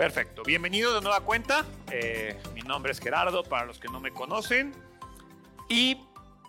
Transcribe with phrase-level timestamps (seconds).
[0.00, 1.66] Perfecto, bienvenido de nueva cuenta.
[1.92, 4.72] Eh, mi nombre es Gerardo, para los que no me conocen.
[5.68, 5.98] Y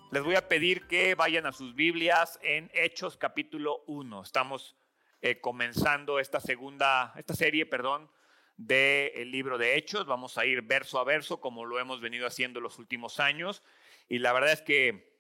[0.09, 4.23] les voy a pedir que vayan a sus Biblias en Hechos capítulo 1.
[4.23, 4.77] Estamos
[5.21, 8.09] eh, comenzando esta segunda, esta serie, perdón,
[8.55, 10.05] del libro de Hechos.
[10.05, 13.63] Vamos a ir verso a verso como lo hemos venido haciendo los últimos años.
[14.07, 15.13] Y la verdad es que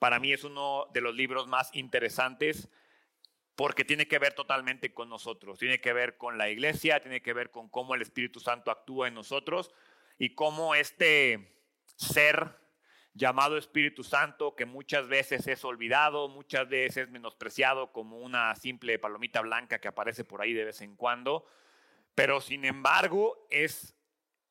[0.00, 2.68] para mí es uno de los libros más interesantes
[3.60, 7.34] porque tiene que ver totalmente con nosotros, tiene que ver con la iglesia, tiene que
[7.34, 9.70] ver con cómo el Espíritu Santo actúa en nosotros
[10.18, 12.56] y cómo este ser
[13.12, 18.98] llamado Espíritu Santo, que muchas veces es olvidado, muchas veces es menospreciado como una simple
[18.98, 21.44] palomita blanca que aparece por ahí de vez en cuando,
[22.14, 23.94] pero sin embargo es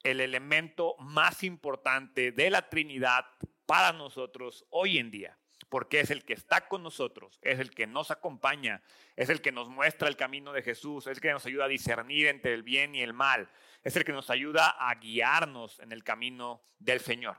[0.03, 3.25] el elemento más importante de la Trinidad
[3.65, 5.38] para nosotros hoy en día,
[5.69, 8.81] porque es el que está con nosotros, es el que nos acompaña,
[9.15, 11.69] es el que nos muestra el camino de Jesús, es el que nos ayuda a
[11.69, 13.49] discernir entre el bien y el mal,
[13.83, 17.37] es el que nos ayuda a guiarnos en el camino del Señor.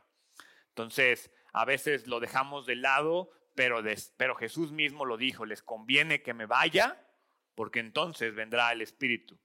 [0.69, 3.83] Entonces, a veces lo dejamos de lado, pero,
[4.17, 7.05] pero Jesús mismo lo dijo, les conviene que me vaya,
[7.57, 9.39] porque entonces vendrá el Espíritu.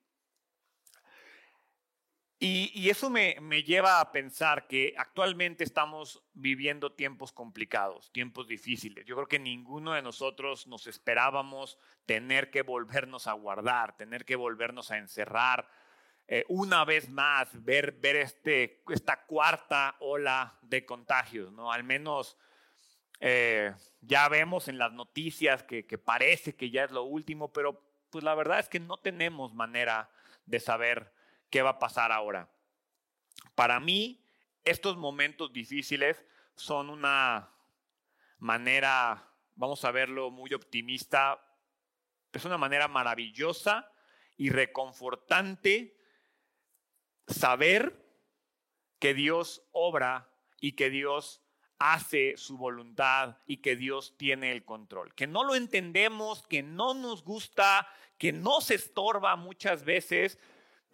[2.37, 9.05] Y, eso me, me, lleva a pensar que actualmente estamos viviendo tiempos complicados, tiempos difíciles.
[9.05, 14.35] Yo creo que ninguno de nosotros nos esperábamos tener que volvernos a guardar, tener que
[14.35, 15.69] volvernos a encerrar,
[16.27, 21.71] eh, una vez más ver, ver este, esta cuarta ola de contagios, ¿no?
[21.71, 22.35] Al menos
[23.19, 27.79] eh, ya vemos en las noticias que, que, parece que ya es lo último, pero
[28.09, 30.09] pues la verdad es que no tenemos manera
[30.47, 31.14] de saber
[31.49, 32.49] qué va a pasar ahora.
[33.55, 34.23] Para mí,
[34.63, 36.23] estos momentos difíciles
[36.55, 37.49] son una
[38.39, 41.39] manera, vamos a verlo muy optimista,
[42.31, 43.91] es una manera maravillosa
[44.37, 45.97] y reconfortante
[47.27, 48.05] saber
[48.99, 51.41] que Dios obra y que Dios
[51.77, 55.13] hace su voluntad y que Dios tiene el control.
[55.13, 57.87] Que no lo entendemos, que no nos gusta,
[58.17, 60.39] que no se estorba muchas veces,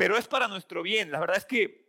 [0.01, 1.11] pero es para nuestro bien.
[1.11, 1.85] La verdad es que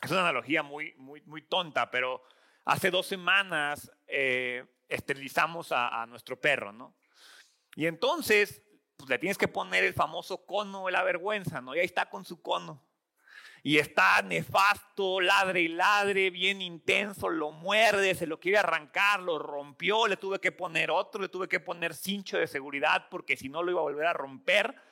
[0.00, 2.22] es una analogía muy, muy, muy tonta, pero
[2.64, 6.96] hace dos semanas eh, esterilizamos a, nuestro perro, ¿no?
[7.76, 8.62] Y entonces
[8.96, 11.74] pues, le tienes que poner el famoso cono de la vergüenza, ¿no?
[11.74, 12.82] Y ahí está con su cono
[13.62, 19.38] y está nefasto, ladre y ladre, bien intenso, lo muerde, se lo quiere arrancar, lo
[19.38, 23.50] rompió, le tuve que poner otro, le tuve que poner cincho de seguridad porque si
[23.50, 24.91] no lo iba a volver a romper.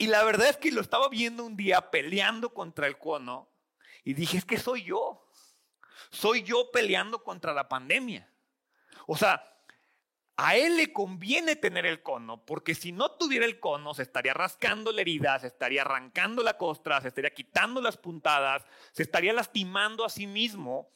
[0.00, 3.50] Y la verdad es que lo estaba viendo un día peleando contra el cono
[4.02, 5.28] y dije, es que soy yo,
[6.10, 8.26] soy yo peleando contra la pandemia.
[9.06, 9.44] O sea,
[10.38, 14.32] a él le conviene tener el cono, porque si no tuviera el cono, se estaría
[14.32, 19.34] rascando la herida, se estaría arrancando la costra, se estaría quitando las puntadas, se estaría
[19.34, 20.88] lastimando a sí mismo.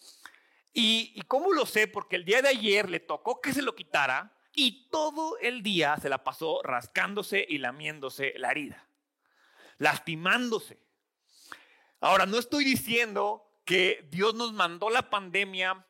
[0.72, 1.88] ¿Y, cómo lo sé?
[1.88, 5.98] Porque el día de ayer le tocó que se lo quitara y todo el día
[6.00, 8.88] se la pasó rascándose y lamiéndose la herida,
[9.78, 10.78] lastimándose.
[12.00, 15.86] Ahora, no estoy diciendo que Dios nos mandó la pandemia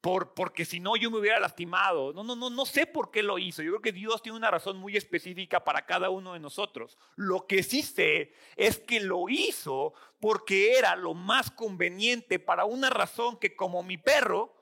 [0.00, 2.12] por, porque si no yo me hubiera lastimado.
[2.12, 3.62] No, no, no, no sé por qué lo hizo.
[3.62, 6.98] Yo creo que Dios tiene una razón muy específica para cada uno de nosotros.
[7.16, 12.90] Lo que sí sé es que lo hizo porque era lo más conveniente para una
[12.90, 14.54] razón que como mi perro,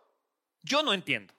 [0.62, 1.34] yo no entiendo.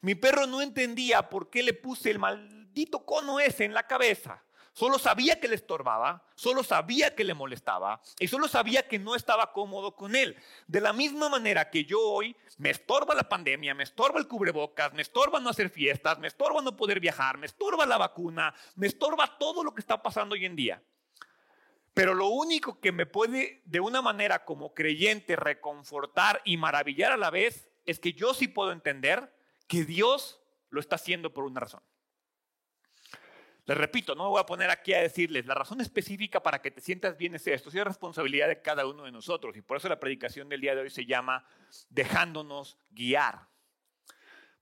[0.00, 4.42] Mi perro no entendía por qué le puse el maldito cono ese en la cabeza.
[4.78, 9.16] Solo sabía que le estorbaba, solo sabía que le molestaba y solo sabía que no
[9.16, 10.36] estaba cómodo con él.
[10.68, 14.92] De la misma manera que yo hoy me estorba la pandemia, me estorba el cubrebocas,
[14.94, 18.86] me estorba no hacer fiestas, me estorba no poder viajar, me estorba la vacuna, me
[18.86, 20.80] estorba todo lo que está pasando hoy en día.
[21.92, 27.16] Pero lo único que me puede de una manera como creyente reconfortar y maravillar a
[27.16, 29.34] la vez es que yo sí puedo entender
[29.66, 31.82] que Dios lo está haciendo por una razón.
[33.68, 36.70] Les repito, no me voy a poner aquí a decirles, la razón específica para que
[36.70, 39.54] te sientas bien es esto, es responsabilidad de cada uno de nosotros.
[39.58, 41.44] Y por eso la predicación del día de hoy se llama
[41.90, 43.46] dejándonos guiar.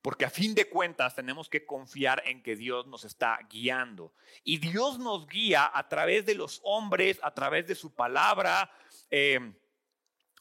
[0.02, 4.12] Porque a fin de cuentas tenemos que confiar en que Dios nos está guiando.
[4.42, 8.72] Y Dios nos guía a través de los hombres, a través de su palabra,
[9.12, 9.52] eh,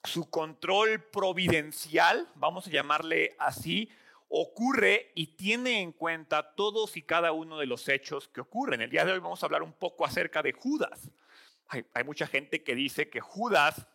[0.04, 3.92] su control providencial, vamos a llamarle así,
[4.28, 8.82] ocurre y tiene en cuenta todos y cada uno de los hechos que ocurren.
[8.82, 11.10] El día de hoy vamos a hablar un poco acerca de Judas.
[11.68, 13.88] Hay, mucha gente que dice que Judas,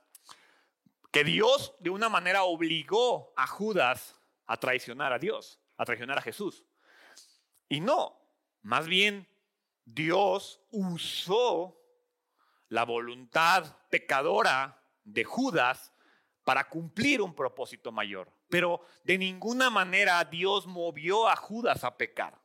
[1.12, 4.16] que Dios de una manera obligó a Judas
[4.46, 6.64] a traicionar a Dios, a traicionar a Jesús.
[7.68, 8.20] Y no,
[8.62, 9.28] más bien
[9.84, 11.80] Dios usó
[12.68, 15.92] la voluntad pecadora de Judas
[16.44, 18.32] para cumplir un propósito mayor.
[18.50, 22.38] Pero de ninguna manera Dios movió a Judas a pecar.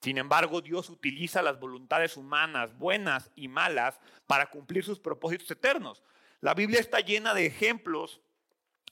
[0.00, 6.02] Sin embargo, Dios utiliza las voluntades humanas, buenas y malas, para cumplir sus propósitos eternos.
[6.40, 8.20] La Biblia está llena de ejemplos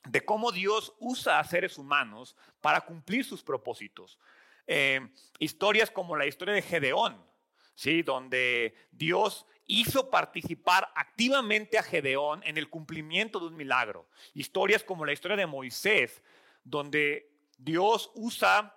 [0.09, 4.19] de cómo Dios usa a seres humanos para cumplir sus propósitos.
[4.67, 5.07] Eh,
[5.39, 7.23] historias como la historia de Gedeón,
[7.75, 8.03] ¿sí?
[8.03, 14.09] donde Dios hizo participar activamente a Gedeón en el cumplimiento de un milagro.
[14.35, 16.23] Historias como la historia de Moisés,
[16.65, 18.77] donde Dios usa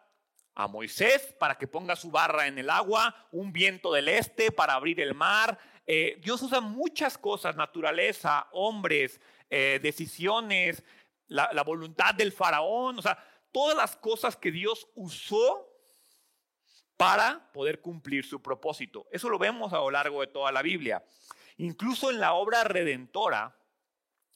[0.53, 4.73] a Moisés para que ponga su barra en el agua, un viento del este para
[4.73, 5.59] abrir el mar.
[5.85, 10.83] Eh, Dios usa muchas cosas, naturaleza, hombres, eh, decisiones,
[11.27, 13.17] la, la voluntad del faraón, o sea,
[13.51, 15.74] todas las cosas que Dios usó
[16.97, 19.07] para poder cumplir su propósito.
[19.11, 21.03] Eso lo vemos a lo largo de toda la Biblia.
[21.57, 23.55] Incluso en la obra redentora,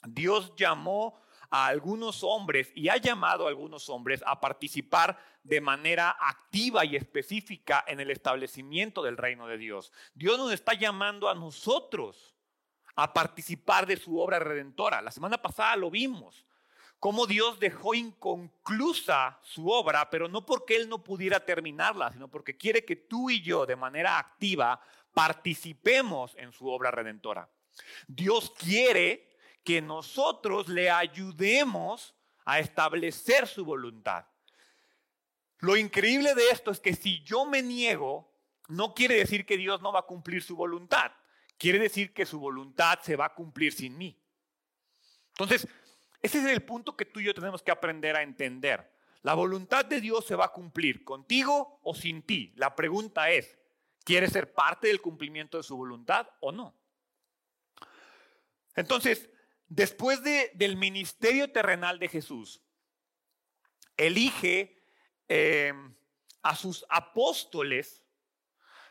[0.08, 1.20] Dios llamó
[1.50, 6.96] a algunos hombres y ha llamado a algunos hombres a participar de manera activa y
[6.96, 9.92] específica en el establecimiento del reino de Dios.
[10.14, 12.36] Dios nos está llamando a nosotros
[12.96, 15.02] a participar de su obra redentora.
[15.02, 16.46] La semana pasada lo vimos,
[17.00, 22.58] cómo Dios dejó inconclusa su obra, pero no porque Él no pudiera terminarla, sino porque
[22.58, 24.82] quiere que tú y yo de manera activa
[25.14, 27.50] participemos en su obra redentora.
[28.08, 29.30] Dios quiere
[29.64, 32.16] que nosotros le ayudemos
[32.46, 34.26] a establecer su voluntad.
[35.60, 38.34] Lo increíble de esto es que si yo me niego,
[38.68, 41.12] no quiere decir que Dios no va a cumplir su voluntad.
[41.58, 44.18] Quiere decir que su voluntad se va a cumplir sin mí.
[45.32, 45.68] Entonces,
[46.22, 48.92] ese es el punto que tú y yo tenemos que aprender a entender.
[49.22, 52.54] La voluntad de Dios se va a cumplir contigo o sin ti.
[52.56, 53.58] La pregunta es,
[54.04, 56.76] ¿quieres ser parte del cumplimiento de su voluntad o no?
[58.76, 59.30] Entonces,
[59.68, 62.62] después del ministerio terrenal de Jesús,
[63.98, 64.82] elige
[65.28, 65.74] eh,
[66.42, 68.06] a sus apóstoles,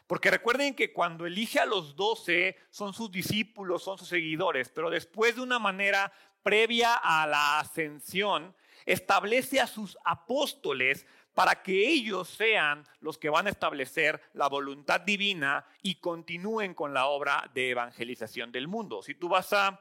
[0.06, 4.90] porque recuerden que cuando elige a los doce son sus discípulos, son sus seguidores, pero
[4.90, 6.12] después de una manera
[6.42, 8.54] previa a la ascensión,
[8.86, 15.00] establece a sus apóstoles para que ellos sean los que van a establecer la voluntad
[15.00, 19.02] divina y continúen con la obra de evangelización del mundo.
[19.02, 19.80] Si tú vas a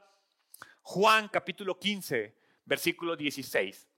[0.82, 2.34] Juan capítulo 15,
[2.64, 3.88] versículo 16.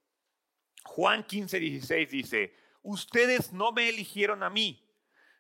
[0.85, 4.83] Juan 15, 16 dice, ustedes no me eligieron a mí,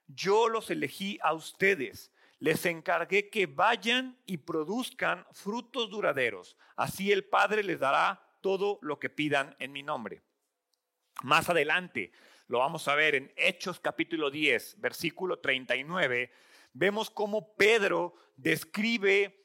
[0.06, 2.12] yo los elegí a ustedes.
[2.40, 6.56] Les encargué que vayan y produzcan frutos duraderos.
[6.74, 10.22] Así el Padre les dará todo lo que pidan en mi nombre.
[11.22, 12.12] Más adelante,
[12.48, 16.32] lo vamos a ver en Hechos capítulo 10, versículo 39,
[16.72, 19.40] vemos cómo Pedro describe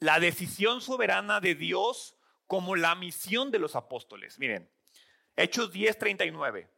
[0.00, 2.16] la decisión soberana de Dios
[2.46, 4.38] como la misión de los apóstoles.
[4.38, 4.70] Miren,
[5.36, 6.68] Hechos 10:39.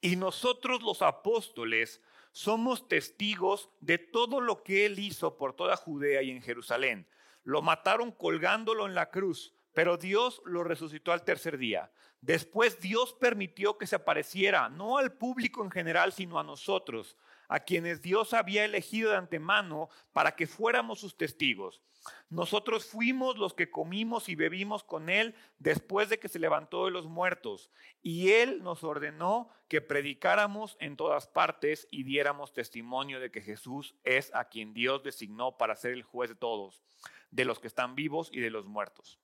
[0.00, 2.00] Y nosotros los apóstoles
[2.32, 7.06] somos testigos de todo lo que él hizo por toda Judea y en Jerusalén.
[7.44, 11.92] Lo mataron colgándolo en la cruz, pero Dios lo resucitó al tercer día.
[12.20, 17.16] Después Dios permitió que se apareciera, no al público en general, sino a nosotros,
[17.52, 21.82] a quienes Dios había elegido de antemano para que fuéramos sus testigos.
[22.30, 26.92] Nosotros fuimos los que comimos y bebimos con Él después de que se levantó de
[26.92, 33.30] los muertos, y Él nos ordenó que predicáramos en todas partes y diéramos testimonio de
[33.30, 36.82] que Jesús es a quien Dios designó para ser el juez de todos,
[37.30, 39.18] de los que están vivos y de los muertos.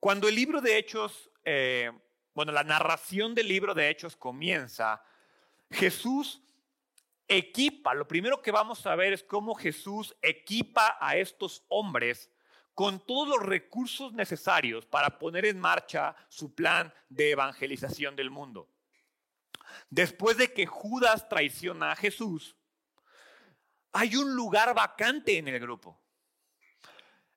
[0.00, 1.92] Cuando el libro de Hechos, eh,
[2.32, 5.04] bueno, la narración del libro de Hechos comienza,
[5.70, 6.42] Jesús
[7.28, 12.30] equipa, lo primero que vamos a ver es cómo Jesús equipa a estos hombres
[12.74, 18.70] con todos los recursos necesarios para poner en marcha su plan de evangelización del mundo.
[19.88, 22.56] Después de que Judas traiciona a Jesús,
[23.92, 25.98] hay un lugar vacante en el grupo.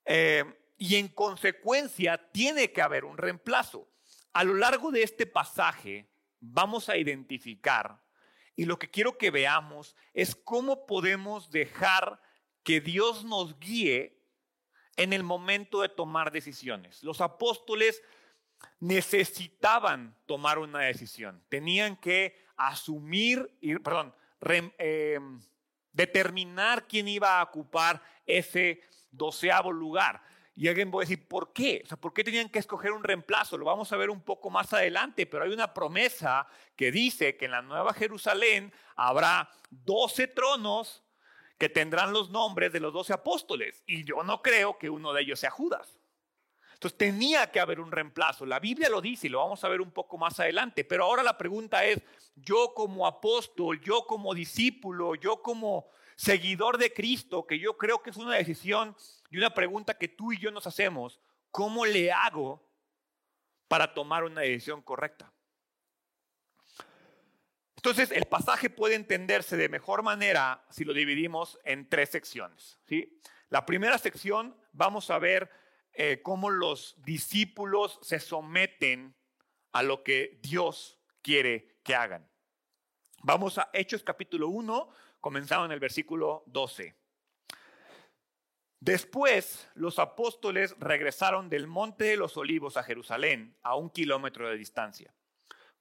[0.03, 0.43] Eh,
[0.77, 3.89] y en consecuencia tiene que haber un reemplazo.
[4.34, 8.01] A lo largo de este pasaje vamos a identificar
[8.59, 12.21] y lo que quiero que veamos es cómo podemos dejar
[12.61, 14.21] que Dios nos guíe
[14.97, 17.01] en el momento de tomar decisiones.
[17.01, 18.03] Los apóstoles
[18.81, 23.49] necesitaban tomar una decisión, tenían que asumir,
[23.81, 24.13] perdón,
[24.77, 25.39] em,
[25.93, 30.21] determinar quién iba a ocupar ese doceavo lugar.
[30.59, 31.83] Y alguien va a decir, ¿por qué?
[31.85, 33.57] O sea, ¿por qué tenían que escoger un reemplazo?
[33.57, 37.45] Lo vamos a ver un poco más adelante, pero hay una promesa que dice que
[37.45, 41.01] en la Nueva Jerusalén habrá 12 tronos
[41.57, 43.85] que tendrán los nombres de los doce apóstoles.
[43.87, 45.97] Y yo no creo que uno de ellos sea Judas.
[46.73, 48.45] Entonces tenía que haber un reemplazo.
[48.45, 50.83] La Biblia lo dice y lo vamos a ver un poco más adelante.
[50.83, 52.01] Pero ahora la pregunta es,
[52.35, 55.87] yo como apóstol, yo como discípulo, yo como
[56.17, 58.93] seguidor de Cristo, que yo creo que es una decisión
[59.29, 61.19] y una pregunta que tú y yo nos hacemos,
[61.51, 62.67] ¿cómo le hago
[63.67, 65.31] para tomar una decisión correcta?
[67.75, 72.77] Entonces, el pasaje puede entenderse de mejor manera si lo dividimos en tres secciones.
[72.86, 73.17] ¿sí?
[73.48, 75.50] La primera sección vamos a ver
[75.93, 79.15] eh, cómo los discípulos se someten
[79.71, 82.29] a lo que Dios quiere que hagan.
[83.24, 84.89] Vamos a Hechos capítulo 1,
[85.21, 86.95] comenzado en el versículo 12.
[88.79, 94.55] Después los apóstoles regresaron del Monte de los Olivos a Jerusalén, a un kilómetro de
[94.55, 95.13] distancia.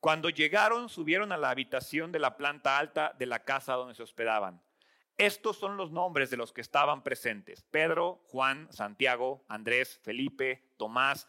[0.01, 4.03] Cuando llegaron, subieron a la habitación de la planta alta de la casa donde se
[4.03, 4.61] hospedaban.
[5.17, 7.63] Estos son los nombres de los que estaban presentes.
[7.71, 11.29] Pedro, Juan, Santiago, Andrés, Felipe, Tomás,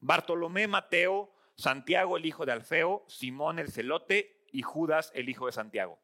[0.00, 5.52] Bartolomé, Mateo, Santiago el hijo de Alfeo, Simón el celote y Judas el hijo de
[5.52, 5.98] Santiago.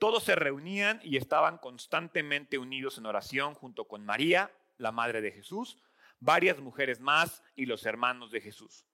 [0.00, 5.30] Todos se reunían y estaban constantemente unidos en oración junto con María, la madre de
[5.30, 5.76] Jesús,
[6.20, 8.86] varias mujeres más y los hermanos de Jesús.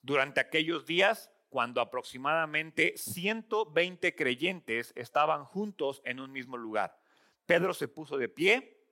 [0.00, 6.98] Durante aquellos días cuando aproximadamente 120 creyentes estaban juntos en un mismo lugar.
[7.44, 8.86] Pedro se puso de pie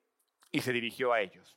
[0.50, 1.56] y se dirigió a ellos.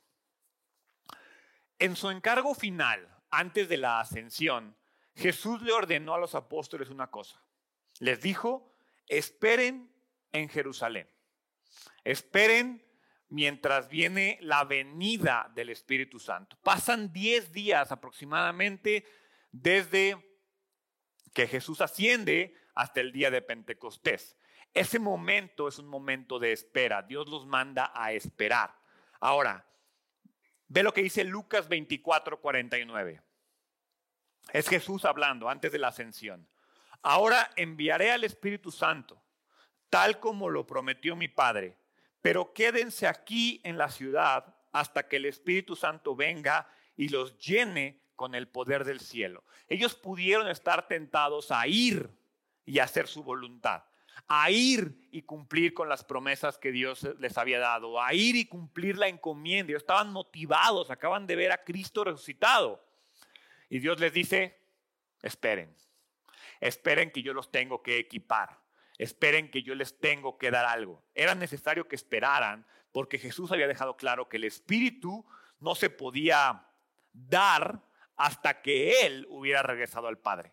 [1.78, 4.78] En su encargo final, antes de la ascensión,
[5.14, 7.44] Jesús le ordenó a los apóstoles una cosa.
[7.98, 8.74] Les dijo,
[9.08, 9.94] esperen
[10.36, 11.08] en Jerusalén.
[12.04, 12.84] Esperen
[13.28, 16.56] mientras viene la venida del Espíritu Santo.
[16.62, 19.04] Pasan 10 días aproximadamente
[19.50, 20.16] desde
[21.34, 24.36] que Jesús asciende hasta el día de Pentecostés.
[24.72, 27.02] Ese momento es un momento de espera.
[27.02, 28.74] Dios los manda a esperar.
[29.20, 29.66] Ahora,
[30.68, 33.22] ve lo que dice Lucas 24, 49.
[34.52, 36.48] Es Jesús hablando antes de la ascensión.
[37.02, 39.22] Ahora enviaré al Espíritu Santo,
[39.90, 41.76] tal como lo prometió mi Padre,
[42.22, 48.02] pero quédense aquí en la ciudad hasta que el Espíritu Santo venga y los llene
[48.16, 49.44] con el poder del cielo.
[49.68, 52.10] Ellos pudieron estar tentados a ir
[52.64, 53.84] y hacer su voluntad,
[54.26, 58.46] a ir y cumplir con las promesas que Dios les había dado, a ir y
[58.46, 59.70] cumplir la encomienda.
[59.70, 62.84] Ellos estaban motivados, acaban de ver a Cristo resucitado.
[63.68, 64.58] Y Dios les dice,
[65.22, 65.74] esperen,
[66.60, 68.58] esperen que yo los tengo que equipar,
[68.98, 71.04] esperen que yo les tengo que dar algo.
[71.14, 75.26] Era necesario que esperaran porque Jesús había dejado claro que el Espíritu
[75.60, 76.66] no se podía
[77.12, 77.82] dar
[78.16, 80.52] hasta que Él hubiera regresado al Padre.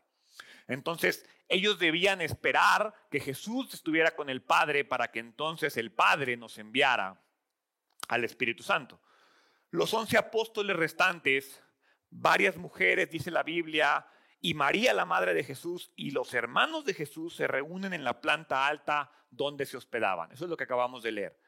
[0.68, 6.38] Entonces, ellos debían esperar que Jesús estuviera con el Padre para que entonces el Padre
[6.38, 7.22] nos enviara
[8.08, 9.02] al Espíritu Santo.
[9.72, 11.62] Los once apóstoles restantes,
[12.10, 14.06] varias mujeres, dice la Biblia,
[14.44, 18.22] y María, la madre de Jesús, y los hermanos de Jesús se reúnen en la
[18.22, 20.32] planta alta donde se hospedaban.
[20.32, 21.40] Eso es lo que acabamos de leer.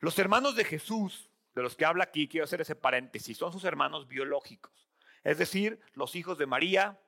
[0.00, 3.64] Los hermanos de Jesús, de los que habla aquí, quiero hacer ese paréntesis, son sus
[3.64, 4.84] hermanos biológicos
[5.24, 7.00] es decir, los hijos de María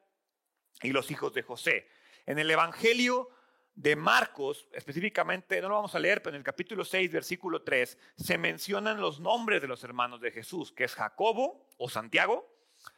[0.82, 1.86] y los hijos de José.
[2.24, 3.28] En el Evangelio
[3.74, 7.98] de Marcos, específicamente, no lo vamos a leer, pero en el capítulo 6, versículo 3,
[8.16, 12.55] se mencionan los nombres de los hermanos de Jesús, que es Jacobo o Santiago,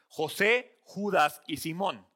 [0.09, 2.07] José, Judas y Simón.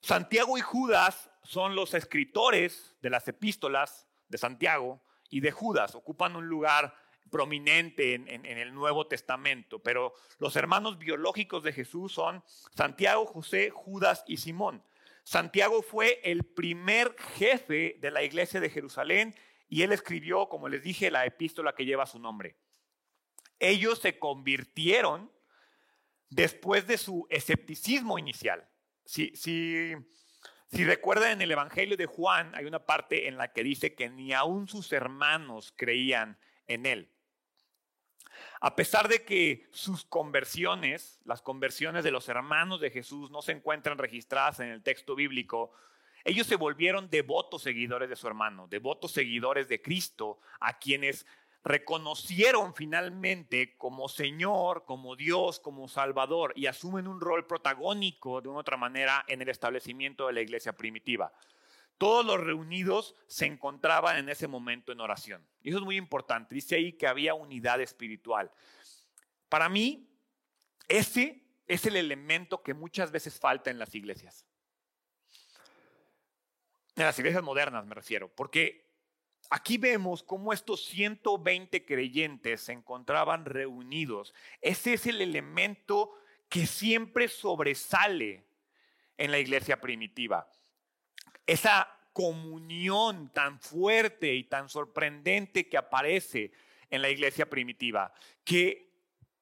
[0.00, 6.36] Santiago y Judas son los escritores de las epístolas de Santiago y de Judas, ocupan
[6.36, 6.94] un lugar
[7.30, 12.44] prominente en, el Nuevo Testamento, pero los hermanos biológicos de Jesús son
[12.76, 14.84] Santiago, José, Judas y Simón.
[15.24, 19.34] Santiago fue el primer jefe de la iglesia de Jerusalén
[19.68, 22.56] y él escribió, como les dije, la epístola que lleva su nombre.
[23.58, 25.32] Ellos se convirtieron
[26.34, 28.68] después de su escepticismo inicial.
[29.04, 29.94] Si,
[30.72, 34.32] recuerdan en el Evangelio de Juan, hay una parte en la que dice que ni
[34.32, 37.10] aún sus hermanos creían en él.
[38.60, 43.52] A pesar de que sus conversiones, las conversiones de los hermanos de Jesús no se
[43.52, 45.72] encuentran registradas en el texto bíblico,
[46.24, 51.26] ellos se volvieron devotos seguidores de su hermano, devotos seguidores de Cristo, a quienes
[51.64, 58.60] reconocieron finalmente como Señor, como Dios, como Salvador y asumen un rol protagónico de una
[58.60, 61.32] otra manera en el establecimiento de la iglesia primitiva.
[61.96, 65.46] Todos los reunidos se encontraban en ese momento en oración.
[65.62, 66.54] Y eso es muy importante.
[66.54, 68.50] Dice ahí que había unidad espiritual.
[69.48, 70.10] Para mí,
[70.88, 74.44] ese es el elemento que muchas veces falta en las iglesias.
[76.96, 78.28] En las iglesias modernas me refiero.
[78.28, 78.84] Porque
[79.50, 84.34] aquí vemos cómo estos 120 creyentes se encontraban reunidos.
[84.60, 86.14] Ese es el elemento
[86.48, 88.44] que siempre sobresale
[89.16, 90.48] en la iglesia primitiva.
[91.46, 96.52] Esa comunión tan fuerte y tan sorprendente que aparece
[96.90, 98.12] en la iglesia primitiva,
[98.44, 98.88] que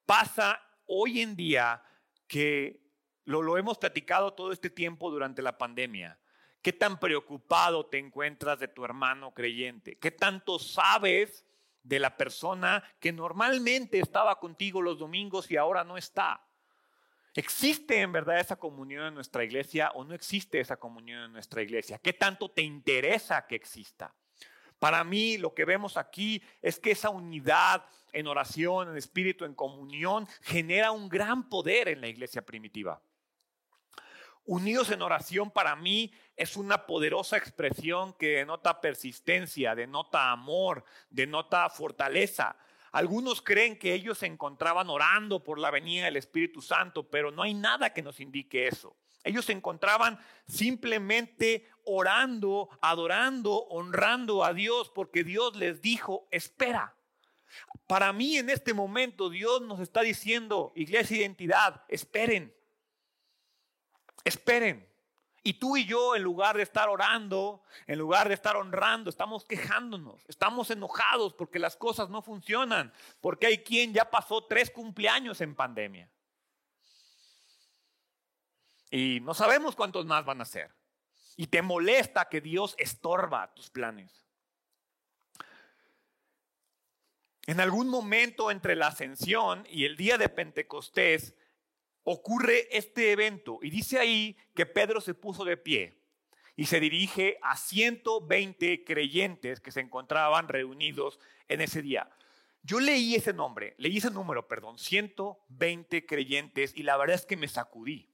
[0.05, 1.83] pasa hoy en día
[2.27, 2.81] que
[3.25, 6.19] lo, lo hemos platicado todo este tiempo durante la pandemia.
[6.63, 9.97] ¿Qué tan preocupado te encuentras de tu hermano creyente?
[9.97, 11.45] ¿Qué tanto sabes
[11.83, 16.41] de la persona que normalmente estaba contigo los domingos y ahora no está?
[17.35, 21.61] ¿Existe en verdad esa comunión en nuestra iglesia o no existe esa comunión en nuestra
[21.61, 21.97] iglesia?
[21.97, 24.15] ¿Qué tanto te interesa que exista?
[24.79, 29.53] Para mí lo que vemos aquí es que esa unidad en oración, en espíritu, en
[29.53, 33.01] comunión, genera un gran poder en la iglesia primitiva.
[34.45, 41.69] Unidos en oración para mí es una poderosa expresión que denota persistencia, denota amor, denota
[41.69, 42.57] fortaleza.
[42.91, 47.41] Algunos creen que ellos se encontraban orando por la venida del Espíritu Santo, pero no
[47.41, 48.95] hay nada que nos indique eso.
[49.23, 56.95] Ellos se encontraban simplemente orando, adorando, honrando a Dios, porque Dios les dijo, espera.
[57.87, 62.53] Para mí en este momento Dios nos está diciendo, iglesia identidad, esperen.
[64.23, 64.87] Esperen.
[65.45, 69.43] Y tú y yo, en lugar de estar orando, en lugar de estar honrando, estamos
[69.43, 75.41] quejándonos, estamos enojados porque las cosas no funcionan, porque hay quien ya pasó tres cumpleaños
[75.41, 76.09] en pandemia.
[78.89, 80.71] Y no sabemos cuántos más van a ser.
[81.35, 84.23] Y te molesta que Dios estorba tus planes.
[87.45, 91.35] En algún momento entre la ascensión y el día de Pentecostés,
[92.03, 95.99] ocurre este evento y dice ahí que Pedro se puso de pie
[96.55, 102.09] y se dirige a 120 creyentes que se encontraban reunidos en ese día.
[102.61, 107.35] Yo leí ese nombre, leí ese número, perdón, 120 creyentes y la verdad es que
[107.35, 108.09] me sacudí.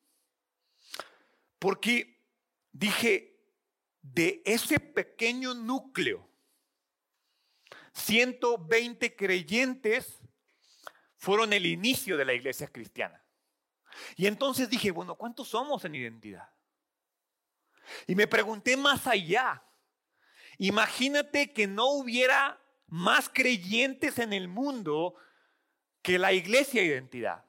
[1.59, 2.23] Porque
[2.71, 3.37] dije,
[4.01, 6.27] de ese pequeño núcleo,
[7.93, 10.19] 120 creyentes
[11.17, 13.18] fueron el inicio de la iglesia cristiana.
[14.15, 16.49] Y entonces dije, bueno, ¿cuántos somos en identidad?
[18.07, 19.63] Y me pregunté más allá.
[20.57, 25.15] Imagínate que no hubiera más creyentes en el mundo
[26.01, 27.45] que la iglesia identidad.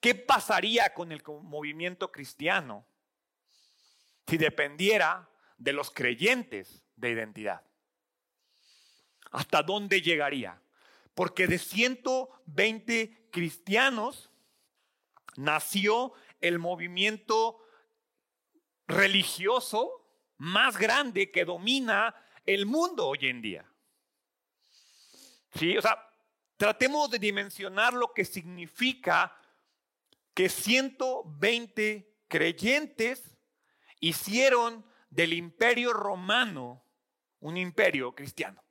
[0.00, 2.86] ¿Qué pasaría con el movimiento cristiano
[4.26, 7.62] si dependiera de los creyentes de identidad?
[9.30, 10.60] ¿Hasta dónde llegaría?
[11.14, 14.29] Porque de 120 cristianos,
[15.36, 17.58] nació el movimiento
[18.86, 20.06] religioso
[20.38, 22.14] más grande que domina
[22.46, 23.64] el mundo hoy en día.
[25.54, 25.76] ¿Sí?
[25.76, 25.98] O sea,
[26.56, 29.36] tratemos de dimensionar lo que significa
[30.34, 33.36] que 120 creyentes
[34.00, 36.84] hicieron del imperio romano
[37.40, 38.62] un imperio cristiano.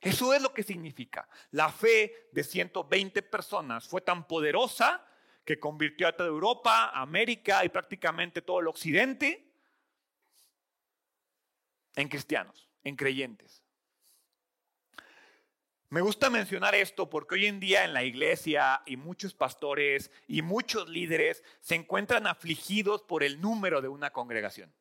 [0.00, 1.28] Eso es lo que significa.
[1.52, 5.06] La fe de 120 personas fue tan poderosa
[5.44, 9.52] que convirtió a toda Europa, América y prácticamente todo el occidente
[11.94, 13.62] en cristianos, en creyentes.
[15.92, 20.40] Me gusta mencionar esto porque hoy en día en la iglesia y muchos pastores y
[20.40, 24.72] muchos líderes se encuentran afligidos por el número de una congregación.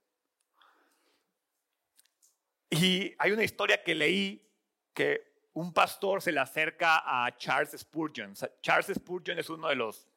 [2.69, 4.49] Y hay una historia que leí
[4.93, 8.33] que un pastor se le acerca a Charles Spurgeon.
[8.61, 10.07] Charles Spurgeon es uno de los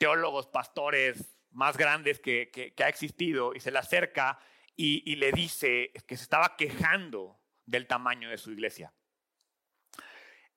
[0.00, 4.40] teólogos, pastores más grandes que, ha existido, y se le acerca
[4.74, 8.94] y, le dice que se estaba quejando del tamaño de su iglesia.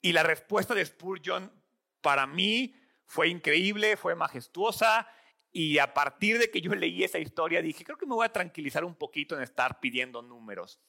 [0.01, 1.51] Y la respuesta de Spurgeon
[1.99, 2.73] para mí
[3.05, 5.09] fue increíble, fue majestuosa,
[5.51, 8.31] y a partir de que yo leí esa historia dije, creo que me voy a
[8.31, 10.79] tranquilizar un poquito en estar pidiendo números.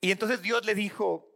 [0.00, 1.30] Y entonces Dios le dijo,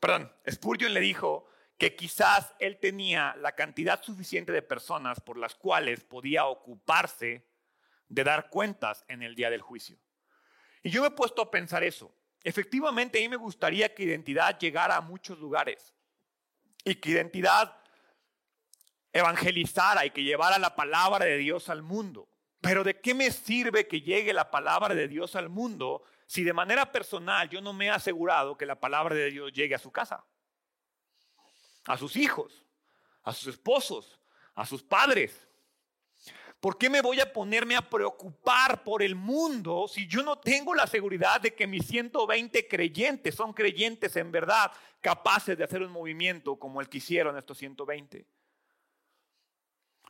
[0.00, 5.54] perdón, Spurgeon le dijo, que quizás él tenía la cantidad suficiente de personas por las
[5.54, 7.46] cuales podía ocuparse
[8.08, 9.98] de dar cuentas en el día del juicio.
[10.82, 12.14] Y yo me he puesto a pensar eso.
[12.42, 15.92] Efectivamente, a mí me gustaría que identidad llegara a muchos lugares
[16.84, 17.76] y que identidad
[19.12, 22.28] evangelizara y que llevara la palabra de Dios al mundo.
[22.60, 26.52] Pero ¿de qué me sirve que llegue la palabra de Dios al mundo si de
[26.52, 29.90] manera personal yo no me he asegurado que la palabra de Dios llegue a su
[29.90, 30.24] casa?
[31.86, 32.64] A sus hijos,
[33.22, 34.20] a sus esposos,
[34.54, 35.46] a sus padres.
[36.60, 40.74] ¿Por qué me voy a ponerme a preocupar por el mundo si yo no tengo
[40.74, 45.92] la seguridad de que mis 120 creyentes son creyentes en verdad capaces de hacer un
[45.92, 48.26] movimiento como el que hicieron estos 120?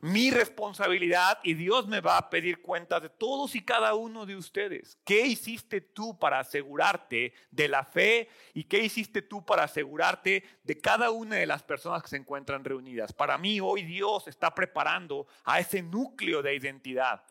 [0.01, 4.35] Mi responsabilidad y Dios me va a pedir cuentas de todos y cada uno de
[4.35, 4.97] ustedes.
[5.03, 10.79] ¿Qué hiciste tú para asegurarte de la fe y qué hiciste tú para asegurarte de
[10.79, 13.11] cada una de las personas que se encuentran reunidas?
[13.11, 17.23] Para mí hoy Dios está preparando a ese núcleo de identidad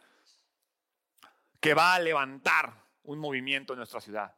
[1.60, 4.34] que va a levantar un movimiento en nuestra ciudad.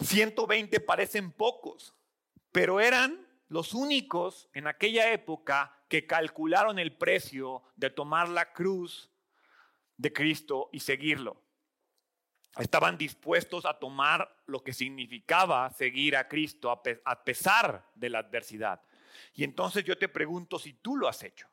[0.00, 1.94] 120 parecen pocos,
[2.52, 9.10] pero eran los únicos en aquella época que calcularon el precio de tomar la cruz
[9.96, 11.40] de Cristo y seguirlo.
[12.56, 18.80] Estaban dispuestos a tomar lo que significaba seguir a Cristo a pesar de la adversidad.
[19.34, 21.48] Y entonces yo te pregunto si tú lo has hecho.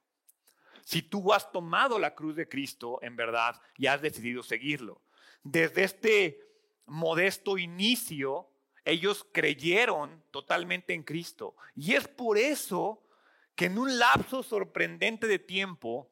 [0.83, 5.01] Si tú has tomado la cruz de Cristo en verdad y has decidido seguirlo.
[5.43, 6.39] Desde este
[6.85, 8.50] modesto inicio
[8.85, 11.55] ellos creyeron totalmente en Cristo.
[11.75, 13.03] Y es por eso
[13.55, 16.11] que en un lapso sorprendente de tiempo,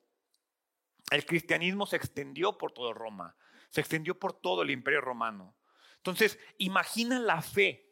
[1.11, 3.35] el cristianismo se extendió por todo Roma,
[3.69, 5.55] se extendió por todo el imperio romano.
[5.97, 7.89] Entonces, imagina la fe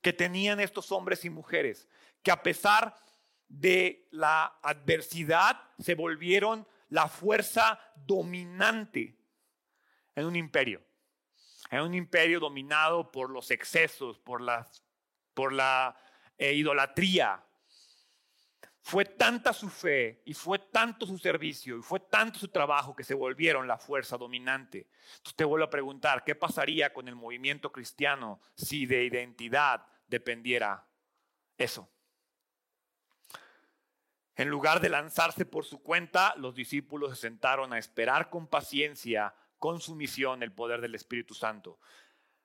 [0.00, 1.88] que tenían estos hombres y mujeres,
[2.22, 2.98] que a pesar
[3.48, 9.16] de la adversidad se volvieron la fuerza dominante
[10.14, 10.84] en un imperio.
[11.70, 15.96] Era un imperio dominado por los excesos, por la,
[16.38, 17.42] eh, idolatría.
[18.80, 23.02] Fue tanta su fe y fue tanto su servicio y fue tanto su trabajo que
[23.02, 24.88] se volvieron la fuerza dominante.
[25.16, 30.86] Entonces te vuelvo a preguntar, ¿qué pasaría con el movimiento cristiano si de identidad dependiera
[31.56, 31.88] eso?
[34.36, 39.34] En lugar de lanzarse por su cuenta, los discípulos se sentaron a esperar con paciencia
[39.64, 41.78] con su misión el poder del Espíritu Santo.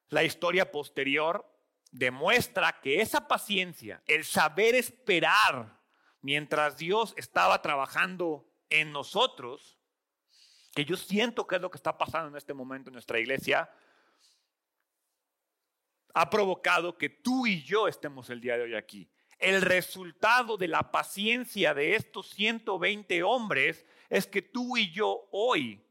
[0.07, 1.45] La historia posterior
[1.91, 5.81] demuestra que esa paciencia, el saber esperar
[6.21, 9.77] mientras Dios estaba trabajando en nosotros,
[10.73, 13.69] que yo siento que es lo que está pasando en este momento en nuestra iglesia,
[16.13, 19.11] ha provocado que tú y yo estemos el día de hoy aquí.
[19.39, 25.83] El resultado de la paciencia de estos 120 hombres es que tú y yo hoy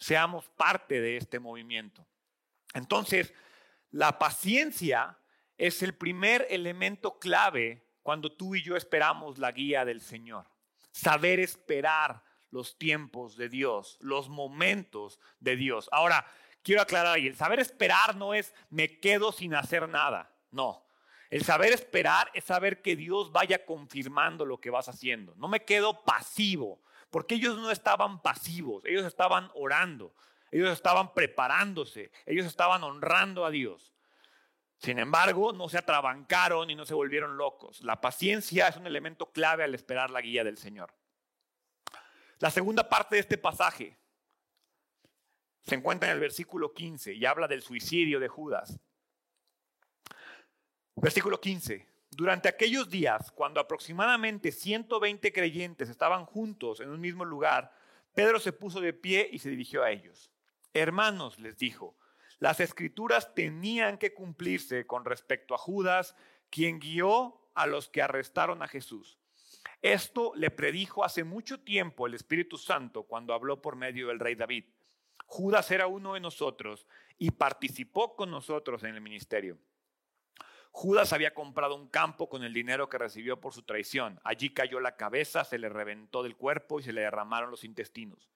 [0.00, 2.06] seamos parte de este movimiento.
[2.74, 3.32] Entonces,
[3.90, 5.18] la paciencia
[5.58, 10.46] es el primer elemento clave cuando tú y yo esperamos la guía del Señor.
[10.90, 15.88] Saber esperar los tiempos de Dios, los momentos de Dios.
[15.92, 16.26] Ahora,
[16.62, 20.84] quiero aclarar ahí, el saber esperar no es me quedo sin hacer nada, no.
[21.28, 25.34] El saber esperar es saber que Dios vaya confirmando lo que vas haciendo.
[25.36, 30.14] No me quedo pasivo, porque ellos no estaban pasivos, ellos estaban orando,
[30.50, 33.92] ellos estaban preparándose, ellos estaban honrando a Dios.
[34.78, 37.82] Sin embargo, no se atrabancaron y no se volvieron locos.
[37.82, 40.94] La paciencia es un elemento clave al esperar la guía del Señor.
[42.38, 43.98] La segunda parte de este pasaje
[45.60, 48.80] se encuentra en el versículo 15 y habla del suicidio de Judas.
[50.96, 51.89] Versículo 15.
[52.20, 57.74] Durante aquellos días, cuando aproximadamente 120 creyentes estaban juntos en un mismo lugar,
[58.14, 60.30] Pedro se puso de pie y se dirigió a ellos.
[60.74, 61.96] Hermanos, les dijo,
[62.38, 66.14] las escrituras tenían que cumplirse con respecto a Judas,
[66.50, 69.18] quien guió a los que arrestaron a Jesús.
[69.80, 74.34] Esto le predijo hace mucho tiempo el Espíritu Santo cuando habló por medio del rey
[74.34, 74.66] David.
[75.24, 79.58] Judas era uno de nosotros y participó con nosotros en el ministerio.
[80.72, 84.20] Judas había comprado un campo con el dinero que recibió por su traición.
[84.24, 88.30] Allí cayó la cabeza, se le reventó del cuerpo y se le derramaron los intestinos.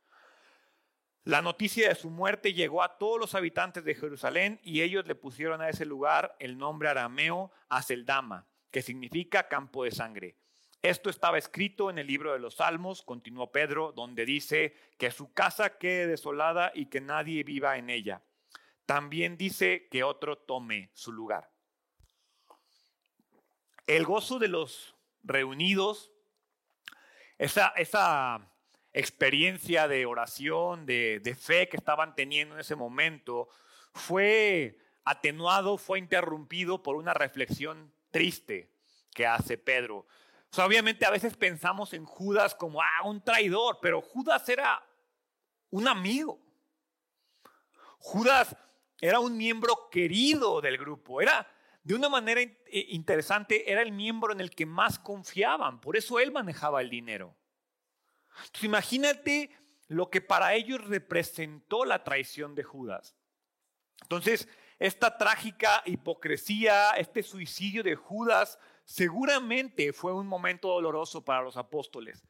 [1.23, 5.15] La noticia de su muerte llegó a todos los habitantes de Jerusalén y ellos le
[5.15, 10.37] pusieron a ese lugar el nombre arameo Aseldama, que significa campo de sangre.
[10.83, 15.33] Esto estaba escrito en el libro de los Salmos, continuó Pedro, donde dice que su
[15.33, 18.23] casa quede desolada y que nadie viva en ella.
[18.85, 21.54] También dice que otro tome su lugar.
[23.87, 26.13] El gozo de los reunidos,
[27.39, 28.51] esa, esa
[28.93, 33.49] experiencia de oración, de, de fe que estaban teniendo en ese momento,
[33.93, 38.71] fue atenuado, fue interrumpido por una reflexión triste
[39.13, 40.07] que hace Pedro.
[40.57, 44.85] Obviamente a veces pensamos en Judas como ah, un traidor, pero Judas era
[45.71, 46.41] un amigo.
[47.99, 48.57] Judas
[49.01, 51.47] era un miembro querido del grupo, era
[51.85, 52.57] de una manera eh,
[52.89, 57.37] interesante, era el miembro en el que más confiaban, por eso él manejaba el dinero.
[58.39, 59.51] Entonces imagínate
[59.89, 63.15] lo que para ellos representó la traición de Judas.
[64.01, 71.57] Entonces, esta trágica hipocresía, este suicidio de Judas, seguramente fue un momento doloroso para los
[71.57, 72.25] apóstoles.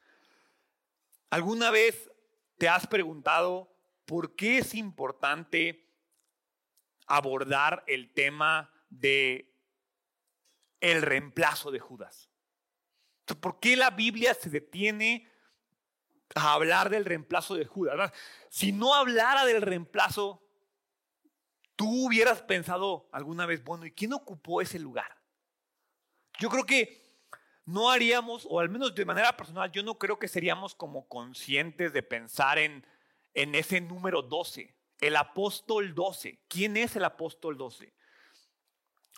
[1.29, 2.11] ¿Alguna vez
[2.57, 3.73] te has preguntado
[4.05, 5.89] por qué es importante
[7.07, 9.51] abordar el tema de
[10.79, 12.29] el reemplazo de Judas?
[13.39, 15.27] ¿Por qué la Biblia se detiene
[16.35, 18.11] a hablar del reemplazo de Judas?
[18.49, 20.43] Si no hablara del reemplazo,
[21.75, 25.17] tú hubieras pensado alguna vez, bueno, ¿y quién ocupó ese lugar?
[26.39, 27.05] Yo creo que
[27.65, 31.93] no haríamos, o al menos de manera personal, yo no creo que seríamos como conscientes
[31.93, 32.85] de pensar en,
[33.33, 36.39] en ese número 12, el apóstol 12.
[36.47, 37.93] ¿Quién es el apóstol 12?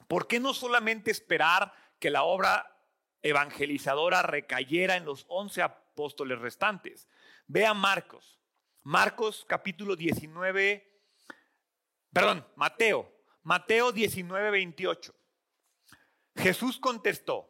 [0.07, 2.77] ¿Por qué no solamente esperar que la obra
[3.21, 7.07] evangelizadora recayera en los 11 apóstoles restantes?
[7.47, 8.39] Ve a Marcos.
[8.83, 11.01] Marcos capítulo 19,
[12.13, 13.11] perdón, Mateo.
[13.43, 15.15] Mateo 19, 28.
[16.35, 17.49] Jesús contestó,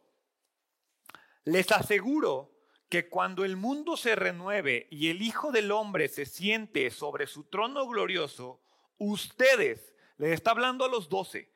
[1.44, 2.54] les aseguro
[2.88, 7.44] que cuando el mundo se renueve y el Hijo del Hombre se siente sobre su
[7.44, 8.62] trono glorioso,
[8.96, 11.52] ustedes, les está hablando a los doce,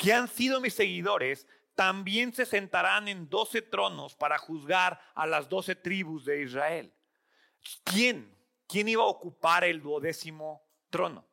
[0.00, 5.50] que han sido mis seguidores, también se sentarán en doce tronos para juzgar a las
[5.50, 6.94] doce tribus de Israel.
[7.84, 8.34] ¿Quién?
[8.66, 11.28] ¿Quién iba a ocupar el duodécimo trono?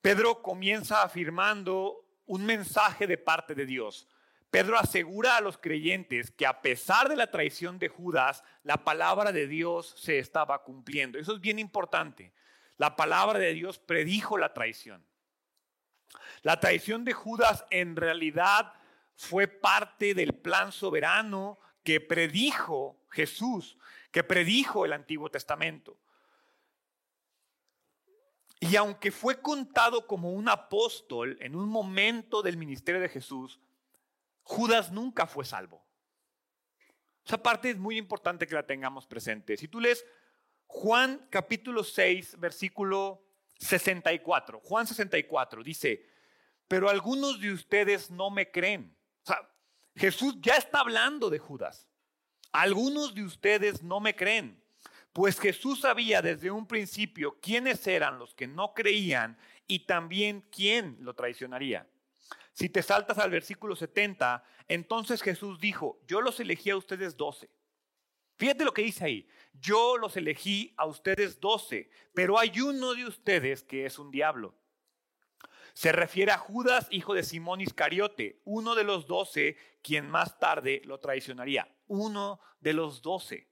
[0.00, 4.06] Pedro comienza afirmando un mensaje de parte de Dios.
[4.48, 9.32] Pedro asegura a los creyentes que a pesar de la traición de Judas, la palabra
[9.32, 11.18] de Dios se estaba cumpliendo.
[11.18, 12.32] Eso es bien importante.
[12.76, 15.07] La palabra de Dios predijo la traición.
[16.42, 18.72] La traición de Judas en realidad
[19.14, 23.76] fue parte del plan soberano que predijo Jesús,
[24.10, 25.98] que predijo el Antiguo Testamento.
[28.60, 33.60] Y aunque fue contado como un apóstol en un momento del ministerio de Jesús,
[34.42, 35.84] Judas nunca fue salvo.
[37.24, 39.56] Esa parte es muy importante que la tengamos presente.
[39.56, 40.04] Si tú lees
[40.66, 43.27] Juan capítulo 6, versículo
[43.58, 46.06] 64, Juan 64 dice,
[46.68, 48.96] pero algunos de ustedes no me creen.
[49.22, 49.50] O sea,
[49.96, 51.88] Jesús ya está hablando de Judas.
[52.52, 54.62] Algunos de ustedes no me creen.
[55.12, 60.96] Pues Jesús sabía desde un principio quiénes eran los que no creían y también quién
[61.00, 61.88] lo traicionaría.
[62.52, 67.50] Si te saltas al versículo 70, entonces Jesús dijo, yo los elegí a ustedes doce.
[68.38, 73.04] Fíjate lo que dice ahí, yo los elegí a ustedes doce, pero hay uno de
[73.04, 74.54] ustedes que es un diablo.
[75.74, 80.82] Se refiere a Judas, hijo de Simón Iscariote, uno de los doce, quien más tarde
[80.84, 81.68] lo traicionaría.
[81.88, 83.48] Uno de los doce.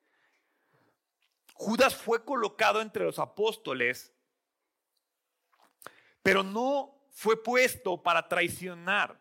[1.54, 4.12] Judas fue colocado entre los apóstoles,
[6.22, 9.20] pero no fue puesto para traicionar.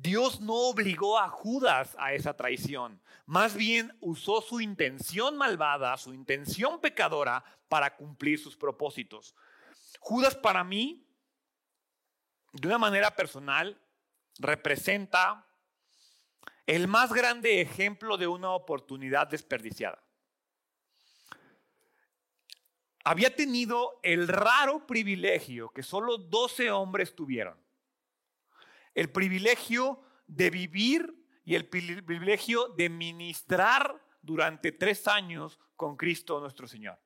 [0.00, 6.14] Dios no obligó a Judas a esa traición, más bien usó su intención malvada, su
[6.14, 9.34] intención pecadora para cumplir sus propósitos.
[9.98, 11.04] Judas para mí,
[12.52, 13.80] de una manera personal,
[14.38, 15.46] representa
[16.66, 20.02] el más grande ejemplo de una oportunidad desperdiciada
[23.08, 27.56] había tenido el raro privilegio que solo 12 hombres tuvieron.
[28.94, 36.68] El privilegio de vivir y el privilegio de ministrar durante tres años con Cristo nuestro
[36.68, 36.98] Señor.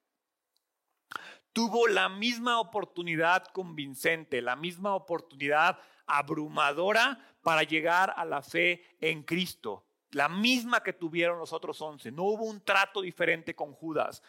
[1.53, 9.23] Tuvo la misma oportunidad convincente, la misma oportunidad abrumadora para llegar a la fe en
[9.23, 12.11] Cristo, la misma que tuvieron los otros once.
[12.11, 14.23] No hubo un trato diferente con Judas.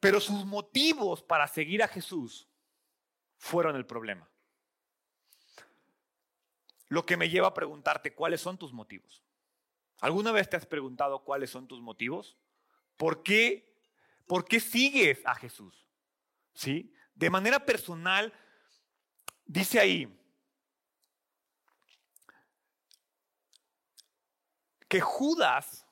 [0.00, 2.48] Pero sus motivos para seguir a Jesús
[3.36, 4.28] fueron el problema.
[6.88, 9.22] Lo que me lleva a preguntarte cuáles son tus motivos.
[10.00, 12.36] ¿Alguna vez te has preguntado cuáles son tus motivos?
[12.96, 13.76] ¿Por qué,
[14.26, 15.86] por qué sigues a Jesús?
[16.54, 16.92] ¿Sí?
[17.14, 18.32] De manera personal,
[19.44, 20.14] dice ahí
[24.88, 25.86] que Judas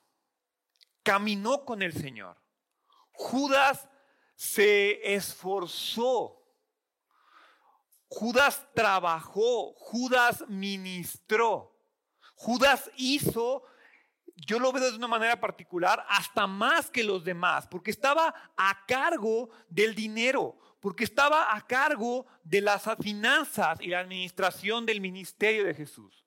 [1.03, 2.37] caminó con el Señor.
[3.13, 3.89] Judas
[4.35, 6.36] se esforzó.
[8.09, 11.77] Judas trabajó, Judas ministró,
[12.35, 13.65] Judas hizo,
[14.37, 18.87] yo lo veo de una manera particular, hasta más que los demás, porque estaba a
[18.87, 25.65] cargo del dinero, porque estaba a cargo de las finanzas y la administración del ministerio
[25.65, 26.25] de Jesús.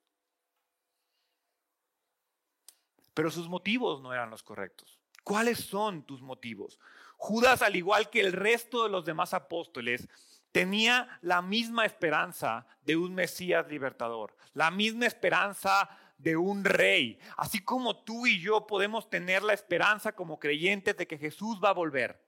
[3.13, 5.00] Pero sus motivos no eran los correctos.
[5.24, 6.80] ¿Cuáles son tus motivos?
[7.18, 10.08] Judas, al igual que el resto de los demás apóstoles,
[10.52, 17.60] tenía la misma esperanza de un Mesías libertador, la misma esperanza de un rey, así
[17.64, 21.74] como tú y yo podemos tener la esperanza como creyentes de que Jesús va a
[21.74, 22.28] volver.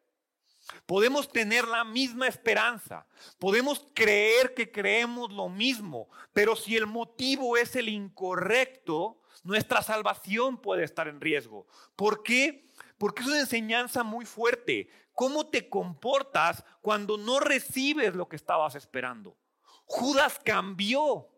[0.86, 3.08] Podemos tener la misma esperanza,
[3.40, 10.62] podemos creer que creemos lo mismo, pero si el motivo es el incorrecto, nuestra salvación
[10.62, 11.66] puede estar en riesgo.
[11.96, 12.68] ¿Por qué?
[12.98, 14.88] Porque es una enseñanza muy fuerte.
[15.22, 19.38] ¿Cómo te comportas cuando no recibes lo que estabas esperando?
[19.86, 21.30] Judas cambió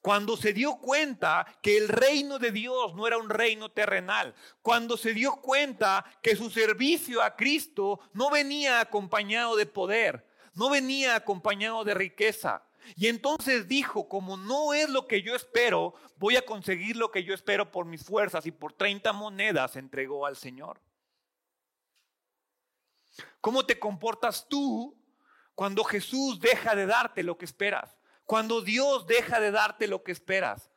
[0.00, 4.96] cuando se dio cuenta que el reino de Dios no era un reino terrenal, cuando
[4.96, 11.14] se dio cuenta que su servicio a Cristo no venía acompañado de poder, no venía
[11.14, 12.62] acompañado de riqueza.
[12.96, 17.22] Y entonces dijo, como no es lo que yo espero, voy a conseguir lo que
[17.22, 20.80] yo espero por mis fuerzas y por 30 monedas entregó al Señor.
[23.40, 24.96] ¿Cómo te comportas tú
[25.54, 27.98] cuando Jesús deja de darte lo que esperas?
[28.24, 30.70] Cuando Dios deja de darte lo que esperas.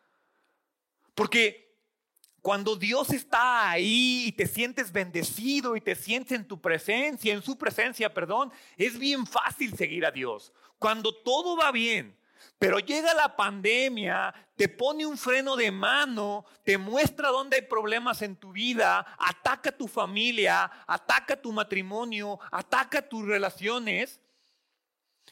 [1.13, 1.63] Porque
[2.41, 7.41] cuando Dios está ahí y te sientes bendecido y te sientes en tu presencia, en
[7.41, 10.51] su presencia, perdón, es bien fácil seguir a Dios.
[10.77, 12.17] Cuando todo va bien,
[12.57, 18.21] pero llega la pandemia, te pone un freno de mano, te muestra dónde hay problemas
[18.21, 24.21] en tu vida, ataca tu familia, ataca tu matrimonio, ataca tus relaciones,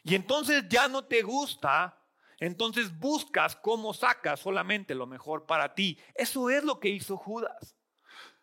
[0.04, 1.97] y entonces ya no te gusta,
[2.39, 6.00] entonces buscas cómo sacas solamente lo mejor para ti.
[6.15, 7.78] Eso es lo que hizo Judas.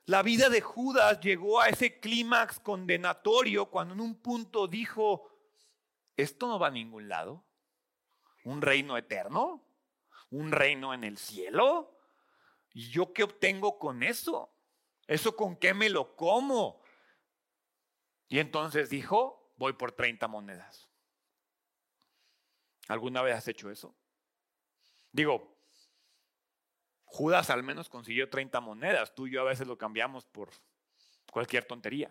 [0.07, 5.29] La vida de Judas llegó a ese clímax condenatorio cuando en un punto dijo,
[6.17, 7.45] esto no va a ningún lado.
[8.49, 9.63] ¿Un reino eterno?
[10.31, 11.95] ¿Un reino en el cielo?
[12.73, 14.51] ¿Y yo qué obtengo con eso?
[15.07, 16.81] ¿Eso con qué me lo como?
[18.27, 20.89] Y entonces dijo, voy por 30 monedas.
[22.89, 23.95] ¿Alguna vez has hecho eso?
[25.13, 25.55] Digo,
[27.05, 30.49] Judas al menos consiguió 30 monedas, tú y yo a veces lo cambiamos por
[31.31, 32.11] cualquier tontería.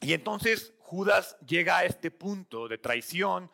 [0.00, 3.48] Y entonces Judas llega a este punto de traición,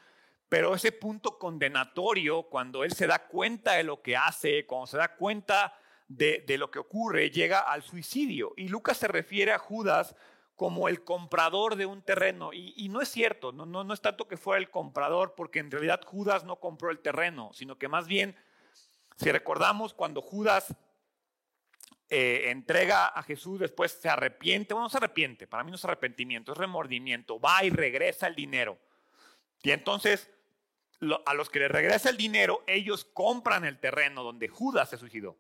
[0.53, 4.99] pero ese punto condenatorio, cuando él se da cuenta de lo que hace, cuando se
[4.99, 5.75] da cuenta
[6.09, 8.53] de, de lo que ocurre, llega al suicidio.
[8.59, 10.15] Y Lucas se refiere a Judas
[10.55, 12.53] como el comprador de un terreno.
[12.53, 15.71] Y, no es cierto, no, no, no es tanto que fuera el comprador, porque en
[15.71, 18.37] realidad Judas no compró el terreno, sino que más bien,
[19.17, 20.75] si recordamos cuando Judas
[22.11, 25.85] eh, entrega a Jesús, después se arrepiente, bueno, no se arrepiente, para mí no es
[25.87, 28.77] arrepentimiento, es remordimiento, va y regresa el dinero.
[29.63, 30.29] Y entonces
[31.25, 35.37] a los que le regresa el dinero, ellos compran el terreno donde Judas se suicidó.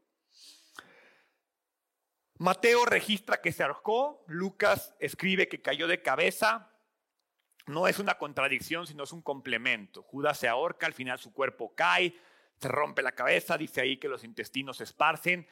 [2.38, 6.72] Mateo registra que se ahorcó, Lucas escribe que cayó de cabeza.
[7.66, 10.02] No es una contradicción, sino es un complemento.
[10.02, 12.16] Judas se ahorca, al final su cuerpo cae,
[12.60, 15.46] se rompe la cabeza, dice ahí que los intestinos se esparcen.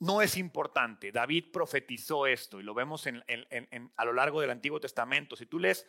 [0.00, 1.12] No es importante.
[1.12, 5.36] David profetizó esto y lo vemos a lo largo del Antiguo Testamento.
[5.36, 5.86] Si tú lees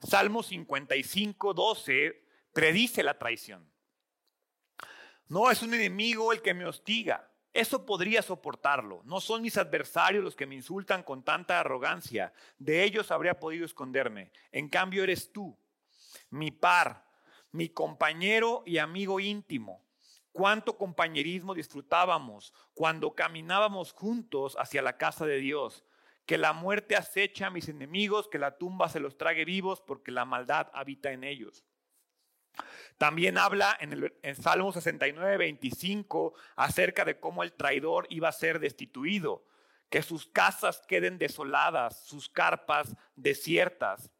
[0.00, 2.23] Salmo 55, 12,
[2.54, 3.70] predice la traición.
[5.28, 9.00] No es un enemigo el que me hostiga eso podría soportarlo.
[9.04, 12.32] No son mis adversarios los que me insultan con tanta arrogancia.
[12.58, 14.32] De ellos habría podido esconderme.
[14.50, 15.56] En cambio eres tú,
[16.30, 17.06] mi par,
[17.52, 19.86] mi compañero y amigo íntimo.
[20.32, 25.84] Cuánto compañerismo disfrutábamos cuando caminábamos juntos hacia la casa de Dios.
[26.26, 30.10] Que la muerte acecha a mis enemigos, que la tumba se los trague vivos, porque
[30.10, 31.64] la maldad habita en ellos.
[32.98, 38.60] También habla en, el, Salmo 69, 25 acerca de cómo el traidor iba a ser
[38.60, 39.44] destituido,
[39.90, 44.10] que sus casas queden desoladas, sus carpas desiertas.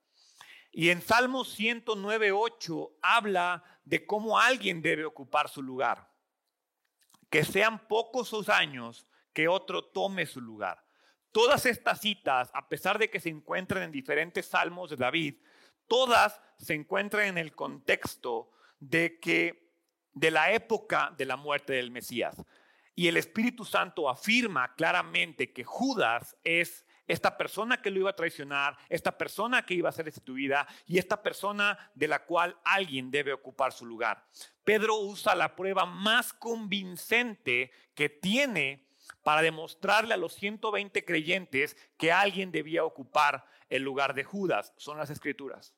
[0.72, 6.10] Y en Salmo 109, 8 habla de cómo alguien debe ocupar su lugar.
[7.30, 10.84] Que sean pocos sus años, que otro tome su lugar.
[11.30, 15.36] Todas estas citas, a pesar de que se encuentran en diferentes salmos de David,
[15.88, 19.72] todas se encuentran en el contexto de que
[20.12, 22.36] de la época de la muerte del Mesías.
[22.94, 28.16] Y el Espíritu Santo afirma claramente que Judas es esta persona que lo iba a
[28.16, 33.10] traicionar, esta persona que iba a ser destituida y esta persona de la cual alguien
[33.10, 34.24] debe ocupar su lugar.
[34.62, 38.86] Pedro usa la prueba más convincente que tiene
[39.22, 44.72] para demostrarle a los 120 creyentes que alguien debía ocupar el lugar de Judas.
[44.76, 45.74] Son las escrituras.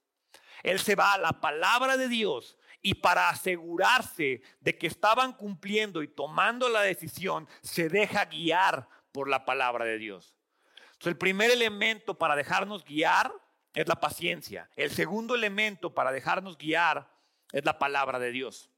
[0.62, 6.02] Él se va a la palabra de Dios y para asegurarse de que estaban cumpliendo
[6.02, 10.36] y tomando la decisión, se deja guiar por la palabra de Dios.
[10.84, 13.32] Entonces, el primer elemento para dejarnos guiar
[13.74, 14.70] es la paciencia.
[14.76, 17.10] El segundo elemento para dejarnos guiar
[17.52, 18.70] es la palabra de Dios.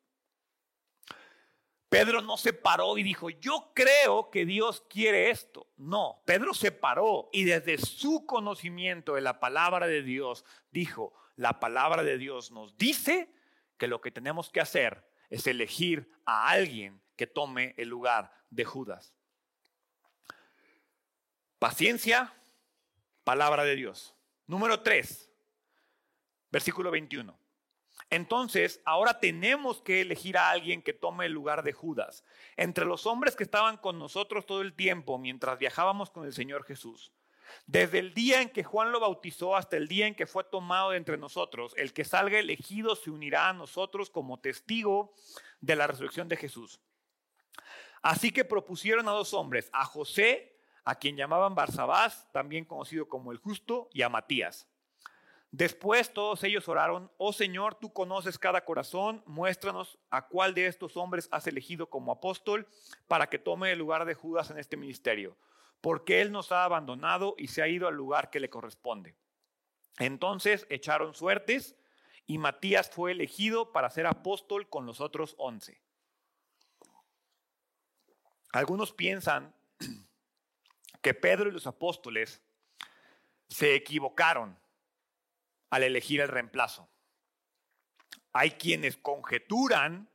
[1.88, 5.66] Pedro no se paró y dijo, yo creo que Dios quiere esto.
[5.76, 11.60] No, Pedro se paró y desde su conocimiento de la palabra de Dios dijo, la
[11.60, 13.32] palabra de Dios nos dice
[13.78, 18.64] que lo que tenemos que hacer es elegir a alguien que tome el lugar de
[18.64, 19.14] Judas.
[21.58, 22.34] Paciencia,
[23.24, 24.14] palabra de Dios.
[24.46, 25.30] Número 3,
[26.50, 27.38] versículo 21.
[28.10, 32.24] Entonces, ahora tenemos que elegir a alguien que tome el lugar de Judas.
[32.56, 36.64] Entre los hombres que estaban con nosotros todo el tiempo mientras viajábamos con el Señor
[36.64, 37.12] Jesús,
[37.66, 40.90] desde el día en que Juan lo bautizó hasta el día en que fue tomado
[40.90, 45.14] de entre nosotros, el que salga elegido se unirá a nosotros como testigo
[45.60, 46.80] de la resurrección de Jesús.
[48.02, 53.32] Así que propusieron a dos hombres, a José, a quien llamaban Barsabás, también conocido como
[53.32, 54.66] el justo, y a Matías.
[55.50, 60.96] Después todos ellos oraron, oh Señor, tú conoces cada corazón, muéstranos a cuál de estos
[60.98, 62.68] hombres has elegido como apóstol
[63.06, 65.38] para que tome el lugar de Judas en este ministerio,
[65.80, 69.16] porque él nos ha abandonado y se ha ido al lugar que le corresponde.
[69.98, 71.76] Entonces echaron suertes
[72.26, 75.80] y Matías fue elegido para ser apóstol con los otros once.
[78.52, 79.54] Algunos piensan
[81.02, 82.42] que Pedro y los apóstoles
[83.48, 84.58] se equivocaron
[85.70, 86.88] al elegir el reemplazo.
[88.32, 90.08] Hay quienes conjeturan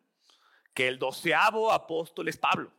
[0.73, 2.71] que el doceavo apóstol es Pablo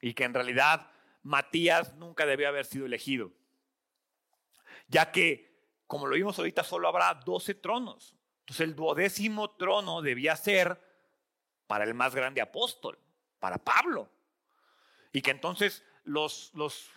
[0.00, 0.90] y que en realidad
[1.22, 3.32] Matías nunca debió haber sido elegido,
[4.88, 8.14] ya que, como lo vimos ahorita, solo habrá doce tronos.
[8.40, 10.80] Entonces el duodécimo trono debía ser
[11.66, 12.98] para el más grande apóstol,
[13.40, 14.08] para Pablo.
[15.12, 16.90] Y que entonces los, los,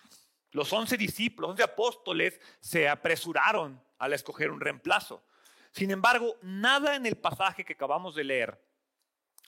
[0.52, 5.24] los once discípulos, once apóstoles se apresuraron al escoger un reemplazo.
[5.72, 8.60] Sin embargo, nada en el pasaje que acabamos de leer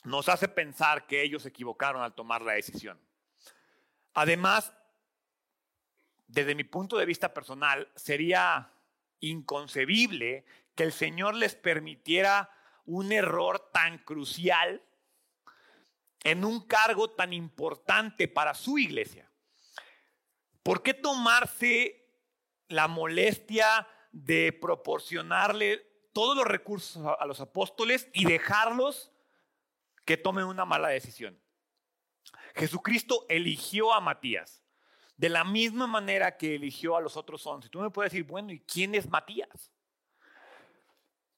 [0.04, 3.00] nos hace pensar que ellos se equivocaron al tomar la decisión.
[4.14, 4.72] Además,
[6.26, 8.72] desde mi punto de vista personal, sería
[9.20, 10.44] inconcebible
[10.74, 12.50] que el Señor les permitiera
[12.84, 14.82] un error tan crucial
[16.24, 19.30] en un cargo tan importante para su iglesia.
[20.62, 22.08] ¿Por qué tomarse
[22.68, 29.10] la molestia de proporcionarle todos los recursos a, los apóstoles y dejarlos
[30.04, 31.40] que tomen una mala decisión.
[32.54, 34.62] Jesucristo eligió a Matías
[35.16, 37.68] de la misma manera que eligió a los otros once.
[37.68, 39.72] Tú me puedes decir, bueno, ¿y quién es Matías?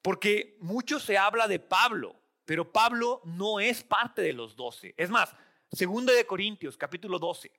[0.03, 4.95] Porque mucho se habla de Pablo, pero Pablo no es parte de los doce.
[4.97, 5.35] Es más,
[5.73, 7.53] segundo de Corintios, capítulo 12.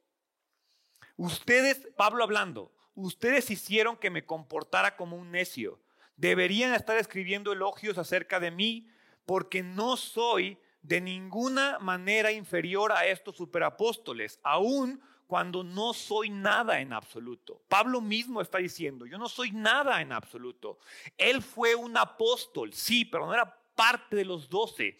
[1.17, 5.79] Ustedes, Pablo hablando, ustedes hicieron que me comportara como un necio.
[6.17, 8.87] Deberían estar escribiendo elogios acerca de mí
[9.25, 16.79] porque no soy de ninguna manera inferior a estos superapóstoles, aun cuando no soy nada
[16.79, 17.61] en absoluto.
[17.67, 20.77] Pablo mismo está diciendo, yo no soy nada en absoluto.
[21.17, 24.97] Él fue un apóstol, sí, pero no era parte de los doce.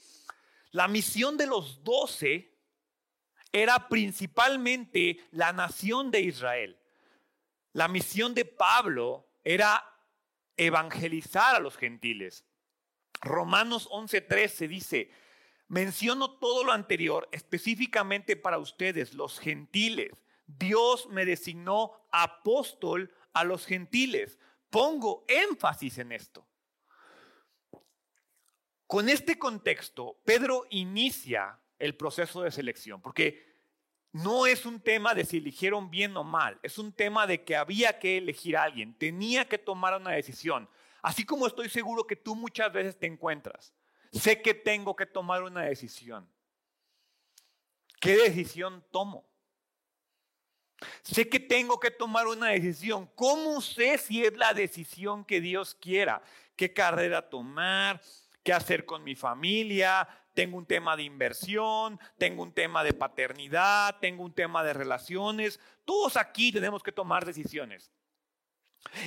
[0.72, 2.52] La misión de los doce
[3.52, 6.78] era principalmente la nación de Israel.
[7.76, 9.84] La misión de Pablo era
[10.55, 12.45] evangelizar a los gentiles.
[13.19, 15.11] Romanos 11:13 dice,
[15.67, 20.23] menciono todo lo anterior específicamente para ustedes, los gentiles.
[20.47, 24.39] Dios me designó apóstol a los gentiles.
[24.69, 26.47] Pongo énfasis en esto.
[28.88, 33.55] Con este contexto, Pedro inicia el proceso de selección, porque
[34.16, 37.57] no es un tema de si eligieron bien o mal, es un tema de que
[37.57, 40.70] había que elegir a alguien, tenía que tomar una decisión.
[41.01, 43.74] Así como estoy seguro que tú muchas veces te encuentras,
[44.13, 46.26] sé que tengo que tomar una decisión.
[47.99, 49.28] ¿Qué decisión tomo?
[51.01, 53.09] Sé que tengo que tomar una decisión.
[53.16, 56.22] ¿Cómo sé si es la decisión que Dios quiera?
[56.55, 58.01] ¿Qué carrera tomar?
[58.43, 60.07] ¿Qué hacer con mi familia?
[60.36, 65.59] Tengo un tema de inversión, tengo un tema de paternidad, tengo un tema de relaciones.
[65.86, 67.89] Todos aquí tenemos que tomar decisiones.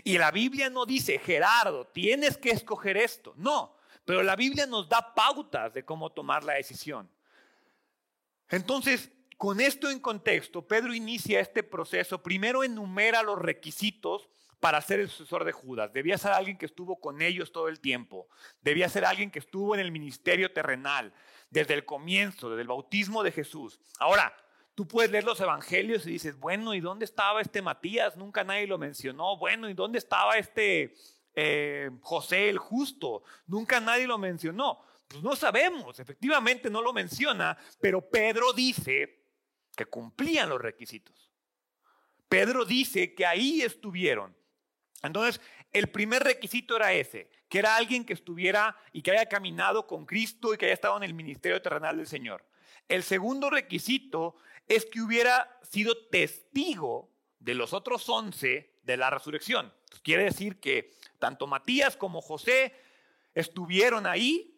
[0.02, 3.34] Y la Biblia no dice, Gerardo, tienes que escoger esto.
[3.36, 7.08] No, pero la Biblia nos da pautas de cómo tomar la decisión.
[8.48, 12.22] Entonces, con esto en contexto, Pedro inicia este proceso.
[12.22, 14.28] Primero enumera los requisitos
[14.60, 15.92] para ser el sucesor de Judas.
[15.92, 18.28] Debía ser alguien que estuvo con ellos todo el tiempo.
[18.60, 21.12] Debía ser alguien que estuvo en el ministerio terrenal
[21.50, 23.80] desde el comienzo, desde el bautismo de Jesús.
[23.98, 24.34] Ahora,
[24.74, 28.16] tú puedes leer los evangelios y dices, bueno, ¿y dónde estaba este Matías?
[28.16, 29.36] Nunca nadie lo mencionó.
[29.36, 30.94] Bueno, ¿y dónde estaba este
[31.34, 33.22] eh, José el justo?
[33.46, 34.80] Nunca nadie lo mencionó.
[35.08, 39.24] Pues no sabemos, efectivamente no lo menciona, pero Pedro dice
[39.74, 41.32] que cumplían los requisitos.
[42.28, 44.37] Pedro dice que ahí estuvieron.
[45.02, 45.40] Entonces,
[45.72, 50.06] el primer requisito era ese, que era alguien que estuviera y que haya caminado con
[50.06, 52.44] Cristo y que haya estado en el ministerio terrenal del Señor.
[52.88, 54.36] El segundo requisito
[54.66, 59.72] es que hubiera sido testigo de los otros once de la resurrección.
[60.02, 62.74] Quiere decir que tanto Matías como José
[63.34, 64.54] estuvieron ahí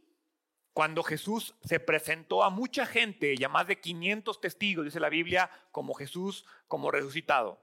[0.72, 5.50] cuando Jesús se presentó a mucha gente, ya más de 500 testigos, dice la Biblia,
[5.72, 7.60] como Jesús, como resucitado.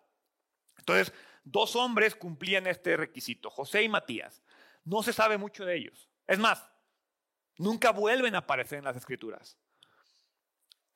[0.78, 1.14] Entonces,
[1.52, 4.42] dos hombres cumplían este requisito, José y Matías.
[4.84, 6.10] No se sabe mucho de ellos.
[6.28, 6.70] Es más,
[7.58, 9.58] nunca vuelven a aparecer en las escrituras.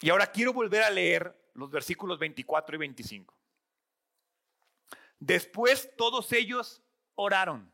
[0.02, 3.34] Y ahora quiero volver a leer los versículos 24 y 25.
[5.20, 6.82] Después todos ellos
[7.16, 7.72] oraron.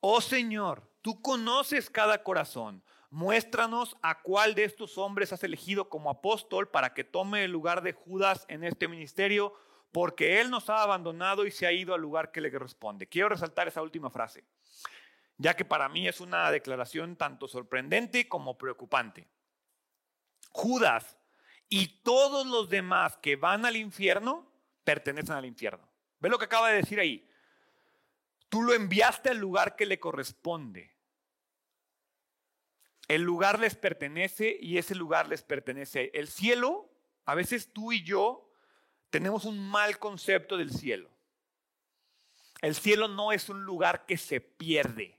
[0.00, 2.82] Oh Señor, tú conoces cada corazón.
[3.10, 7.82] Muéstranos a cuál de estos hombres has elegido como apóstol para que tome el lugar
[7.82, 9.54] de Judas en este ministerio
[9.92, 13.08] porque Él nos ha abandonado y se ha ido al lugar que le corresponde.
[13.08, 14.44] Quiero resaltar esa última frase,
[15.38, 19.28] ya que para mí es una declaración tanto sorprendente como preocupante.
[20.50, 21.18] Judas
[21.68, 24.50] y todos los demás que van al infierno
[24.84, 25.88] pertenecen al infierno.
[26.20, 27.28] ¿Ve lo que acaba de decir ahí?
[28.48, 30.94] Tú lo enviaste al lugar que le corresponde.
[33.08, 36.10] El lugar les pertenece y ese lugar les pertenece.
[36.14, 36.90] El cielo,
[37.24, 38.45] a veces tú y yo
[39.10, 41.10] tenemos un mal concepto del cielo.
[42.60, 45.18] El cielo no es un lugar que se pierde.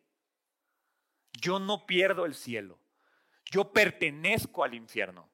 [1.33, 2.79] Yo no pierdo el cielo.
[3.45, 5.29] Yo pertenezco al infierno.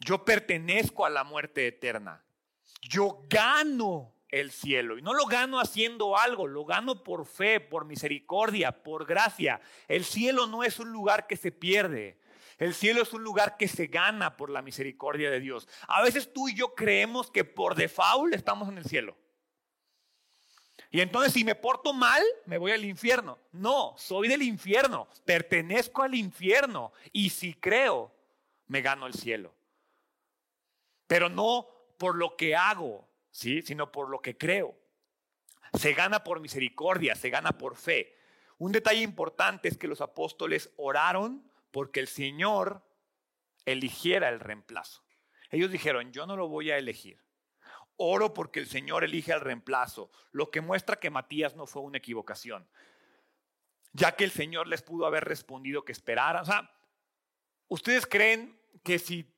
[0.00, 2.24] Yo pertenezco a la muerte eterna.
[2.82, 4.98] Yo gano el cielo.
[4.98, 9.60] Y no lo gano haciendo algo, lo gano por fe, por misericordia, por gracia.
[9.86, 12.18] El cielo no es un lugar que se pierde.
[12.58, 15.68] El cielo es un lugar que se gana por la misericordia de Dios.
[15.86, 19.16] A veces tú y yo creemos que por default estamos en el cielo.
[20.90, 23.38] Y entonces si me porto mal, me voy al infierno.
[23.52, 26.92] No, soy del infierno, pertenezco al infierno.
[27.12, 28.12] Y si creo,
[28.66, 29.54] me gano el cielo.
[31.06, 33.62] Pero no por lo que hago, ¿sí?
[33.62, 34.74] sino por lo que creo.
[35.74, 38.16] Se gana por misericordia, se gana por fe.
[38.56, 42.82] Un detalle importante es que los apóstoles oraron porque el Señor
[43.64, 45.02] eligiera el reemplazo.
[45.50, 47.22] Ellos dijeron, yo no lo voy a elegir.
[47.96, 51.98] Oro porque el Señor elige el reemplazo, lo que muestra que Matías no fue una
[51.98, 52.68] equivocación,
[53.92, 56.42] ya que el Señor les pudo haber respondido que esperaran.
[56.42, 56.70] O sea,
[57.66, 59.34] ¿ustedes creen que si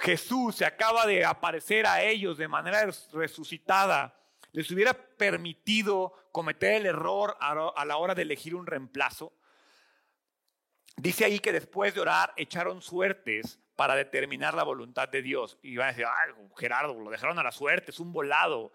[0.00, 4.18] Jesús se acaba de aparecer a ellos de manera resucitada,
[4.50, 9.32] les hubiera permitido cometer el error a la hora de elegir un reemplazo?
[10.96, 15.58] Dice ahí que después de orar echaron suertes para determinar la voluntad de Dios.
[15.62, 18.72] Y van a decir, ay, Gerardo, lo dejaron a la suerte, es un volado.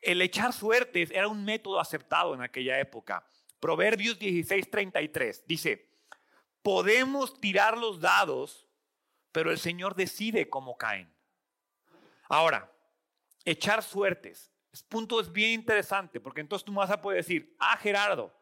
[0.00, 3.24] El echar suertes era un método aceptado en aquella época.
[3.60, 5.88] Proverbios 16:33 dice,
[6.62, 8.66] podemos tirar los dados,
[9.30, 11.12] pero el Señor decide cómo caen.
[12.28, 12.72] Ahora,
[13.44, 14.50] echar suertes.
[14.72, 18.34] Este punto es bien interesante, porque entonces tú vas a poder decir, ah, Gerardo,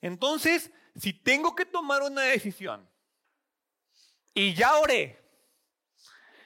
[0.00, 2.88] entonces si tengo que tomar una decisión
[4.32, 5.20] y ya oré,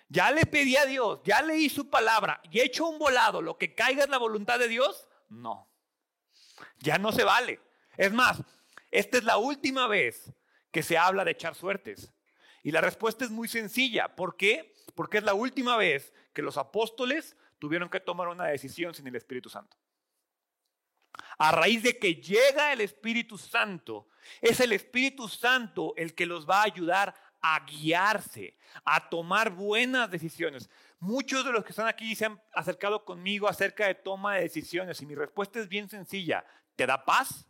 [0.08, 3.58] ya le pedí a Dios, ya leí su palabra y he hecho un volado, lo
[3.58, 5.68] que caiga es la voluntad de Dios, no.
[6.78, 7.60] Ya no se vale.
[7.96, 8.42] Es más,
[8.90, 10.32] esta es la última vez
[10.70, 12.12] que se habla de echar suertes.
[12.62, 14.14] Y la respuesta es muy sencilla.
[14.14, 14.74] ¿Por qué?
[14.94, 19.16] Porque es la última vez que los apóstoles tuvieron que tomar una decisión sin el
[19.16, 19.76] Espíritu Santo.
[21.38, 24.08] A raíz de que llega el Espíritu Santo,
[24.40, 30.10] es el Espíritu Santo el que los va a ayudar a guiarse, a tomar buenas
[30.10, 30.68] decisiones.
[30.98, 35.00] Muchos de los que están aquí se han acercado conmigo acerca de toma de decisiones
[35.00, 36.44] y mi respuesta es bien sencilla.
[36.74, 37.46] ¿Te da paz?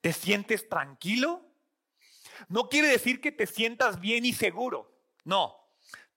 [0.00, 1.48] ¿Te sientes tranquilo?
[2.48, 4.92] No quiere decir que te sientas bien y seguro.
[5.24, 5.61] No,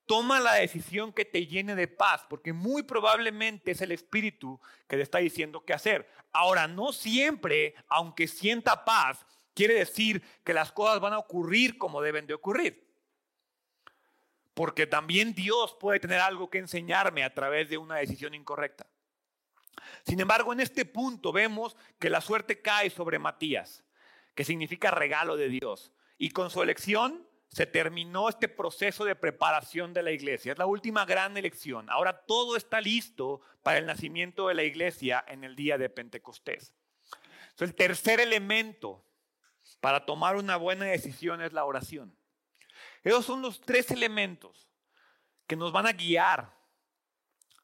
[0.06, 4.96] Toma la decisión que te llene de paz, porque muy probablemente es el Espíritu que
[4.96, 6.08] te está diciendo qué hacer.
[6.32, 12.00] Ahora, no siempre, aunque sienta paz, quiere decir que las cosas van a ocurrir como
[12.00, 12.86] deben de ocurrir.
[14.54, 18.86] Porque también Dios puede tener algo que enseñarme a través de una decisión incorrecta.
[20.06, 23.84] Sin embargo, en este punto vemos que la suerte cae sobre Matías,
[24.34, 25.92] que significa regalo de Dios.
[26.16, 27.25] Y con su elección
[27.56, 30.52] se terminó este proceso de preparación de la iglesia.
[30.52, 31.88] Es la última gran elección.
[31.88, 36.74] Ahora todo está listo para el nacimiento de la iglesia en el día de Pentecostés.
[37.58, 39.02] el tercer elemento
[39.80, 42.14] para tomar una buena decisión es la oración.
[43.02, 44.68] Esos son los tres elementos
[45.46, 46.52] que nos van a guiar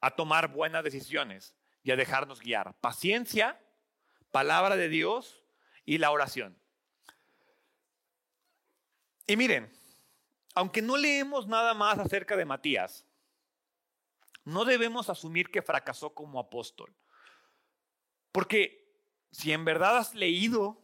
[0.01, 2.75] a tomar buenas decisiones y a dejarnos guiar.
[2.81, 3.61] Paciencia,
[4.31, 5.45] palabra de Dios
[5.85, 6.59] y la oración.
[9.27, 9.82] Y miren,
[10.55, 13.07] aunque no leemos nada más acerca de Matías,
[14.45, 16.95] no debemos asumir que fracasó como apóstol.
[18.33, 18.83] Porque
[19.31, 20.83] si en verdad has leído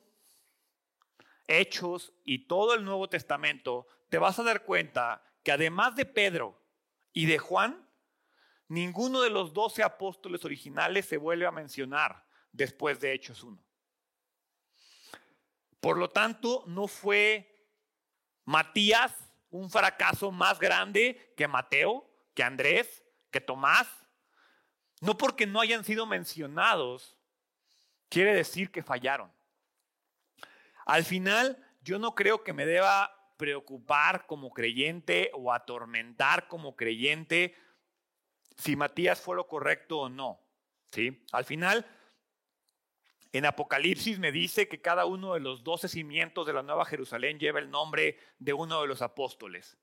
[1.46, 6.62] Hechos y todo el Nuevo Testamento, te vas a dar cuenta que además de Pedro
[7.12, 7.88] y de Juan,
[8.68, 13.62] ninguno de los doce apóstoles originales se vuelve a mencionar después de Hechos 1.
[15.80, 17.66] Por lo tanto, no fue
[18.44, 23.88] Matías un fracaso más grande que Mateo, que Andrés, que Tomás.
[25.00, 27.16] No porque no hayan sido mencionados,
[28.08, 29.32] quiere decir que fallaron.
[30.86, 37.54] Al final, yo no creo que me deba preocupar como creyente o atormentar como creyente
[38.56, 40.40] si Matías fue lo correcto o no.
[40.90, 41.24] ¿sí?
[41.32, 41.86] Al final,
[43.32, 47.38] en Apocalipsis me dice que cada uno de los doce cimientos de la Nueva Jerusalén
[47.38, 49.76] lleva el nombre de uno de los apóstoles.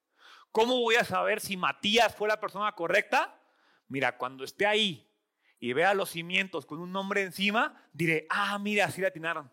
[0.51, 3.39] ¿Cómo voy a saber si Matías fue la persona correcta?
[3.87, 5.11] Mira, cuando esté ahí
[5.59, 9.51] y vea los cimientos con un nombre encima, diré, ah, mira, así la atinaron.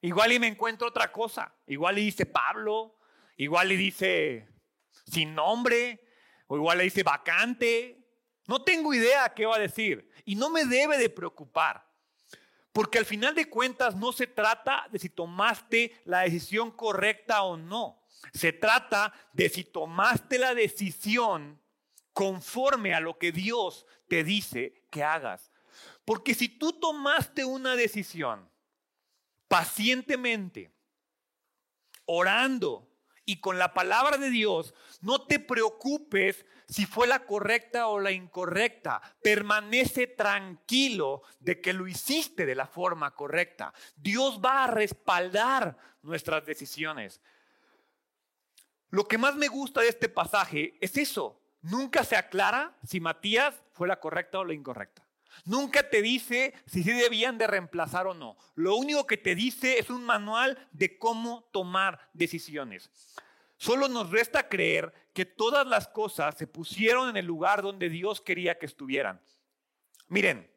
[0.00, 1.52] Igual y me encuentro otra cosa.
[1.66, 2.98] Igual y dice Pablo,
[3.36, 4.48] igual y dice
[5.06, 6.04] sin nombre,
[6.46, 8.06] o igual le dice vacante.
[8.46, 10.10] No tengo idea qué va a decir.
[10.24, 11.87] Y no me debe de preocupar.
[12.78, 17.56] Porque al final de cuentas no se trata de si tomaste la decisión correcta o
[17.56, 18.06] no.
[18.32, 21.60] Se trata de si tomaste la decisión
[22.12, 25.50] conforme a lo que Dios te dice que hagas.
[26.04, 28.48] Porque si tú tomaste una decisión
[29.48, 30.70] pacientemente,
[32.04, 32.87] orando
[33.28, 34.72] y con la palabra de Dios,
[35.02, 39.02] no te preocupes si fue la correcta o la incorrecta.
[39.22, 43.74] Permanece tranquilo de que lo hiciste de la forma correcta.
[43.96, 47.20] Dios va a respaldar nuestras decisiones.
[48.88, 51.38] Lo que más me gusta de este pasaje es eso.
[51.60, 55.06] Nunca se aclara si Matías fue la correcta o la incorrecta.
[55.44, 58.36] Nunca te dice si se debían de reemplazar o no.
[58.54, 62.90] Lo único que te dice es un manual de cómo tomar decisiones.
[63.56, 68.20] Solo nos resta creer que todas las cosas se pusieron en el lugar donde Dios
[68.20, 69.20] quería que estuvieran.
[70.06, 70.48] Miren,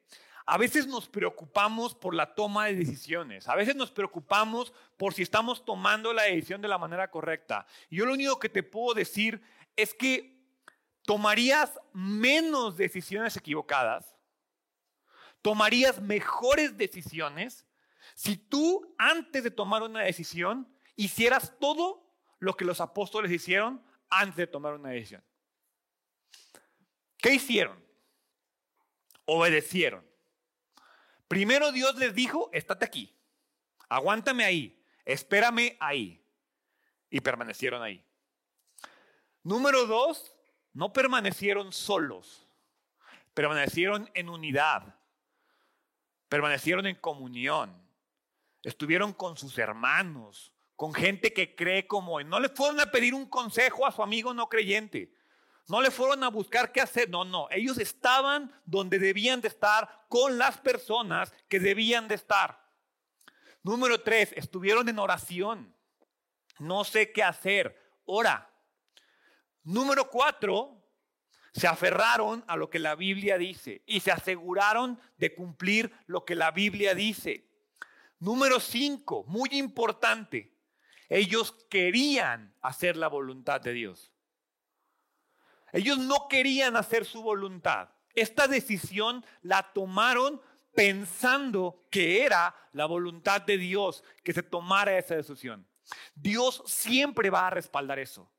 [0.46, 5.22] a veces nos preocupamos por la toma de decisiones, a veces nos preocupamos por si
[5.22, 7.66] estamos tomando la decisión de la manera correcta.
[7.90, 9.42] Yo lo único que te puedo decir
[9.76, 10.42] es que
[11.04, 14.16] tomarías menos decisiones equivocadas,
[15.42, 17.66] tomarías mejores decisiones
[18.16, 22.08] si tú antes de tomar una decisión hicieras todo
[22.40, 25.24] lo que los apóstoles hicieron antes de tomar una decisión.
[27.18, 27.84] ¿Qué hicieron?
[29.26, 30.06] Obedecieron.
[31.28, 33.18] Primero Dios les dijo, estate aquí,
[33.88, 36.18] aguántame ahí, espérame ahí.
[37.10, 38.04] Y permanecieron ahí.
[39.44, 40.36] Número dos,
[40.74, 42.48] no permanecieron solos,
[43.34, 44.96] permanecieron en unidad,
[46.32, 47.76] permanecieron en comunión,
[48.64, 52.30] estuvieron con sus hermanos, con gente que cree como él.
[52.30, 55.14] No le fueron a pedir un consejo a su amigo no creyente.
[55.68, 57.10] No le fueron a buscar qué hacer.
[57.10, 57.50] No, no.
[57.52, 62.66] Ellos estaban donde debían de estar con las personas que debían de estar.
[63.62, 65.76] Número tres, estuvieron en oración.
[66.60, 67.78] No sé qué hacer.
[68.06, 68.50] Ora.
[69.64, 70.81] Número cuatro,
[71.54, 76.36] se aferraron a lo que la Biblia dice y se aseguraron de cumplir lo que
[76.36, 77.50] la Biblia dice.
[78.20, 80.54] Número cinco, muy importante,
[81.10, 84.14] ellos querían hacer la voluntad de Dios.
[85.74, 87.90] Ellos no querían hacer su voluntad.
[88.14, 90.42] Esta decisión la tomaron
[90.74, 95.68] pensando que era la voluntad de Dios que se tomara esa decisión.
[96.16, 98.32] Dios siempre va a respaldar eso.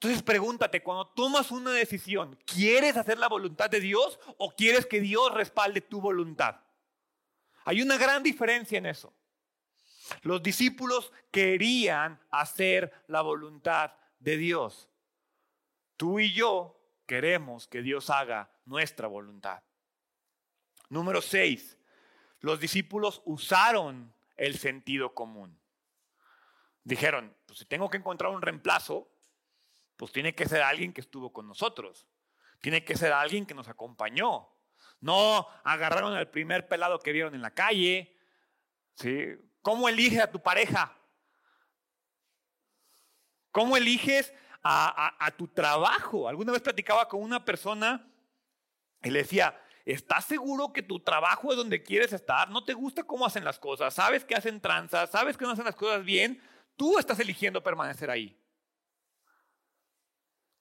[0.00, 5.00] Entonces pregúntate, cuando tomas una decisión, ¿quieres hacer la voluntad de Dios o quieres que
[5.00, 6.60] Dios respalde tu voluntad?
[7.64, 9.12] Hay una gran diferencia en eso.
[10.22, 14.88] Los discípulos querían hacer la voluntad de Dios.
[15.96, 19.64] Tú y yo queremos que Dios haga nuestra voluntad.
[20.90, 21.76] Número seis,
[22.38, 25.58] los discípulos usaron el sentido común.
[26.84, 29.10] Dijeron, pues si tengo que encontrar un reemplazo,
[29.98, 32.06] pues tiene que ser alguien que estuvo con nosotros.
[32.60, 34.48] Tiene que ser alguien que nos acompañó.
[35.00, 38.16] No agarraron al primer pelado que vieron en la calle.
[38.94, 39.26] ¿sí?
[39.60, 40.96] ¿Cómo eliges a tu pareja?
[43.50, 44.32] ¿Cómo eliges
[44.62, 46.28] a, tu trabajo?
[46.28, 48.08] Alguna vez platicaba con una persona
[49.02, 52.50] y le decía, ¿estás seguro que tu trabajo es donde quieres estar?
[52.50, 53.94] ¿No te gusta cómo hacen las cosas?
[53.94, 55.10] ¿Sabes que hacen tranzas?
[55.10, 56.40] ¿Sabes que no hacen las cosas bien?
[56.76, 58.38] Tú estás eligiendo permanecer ahí.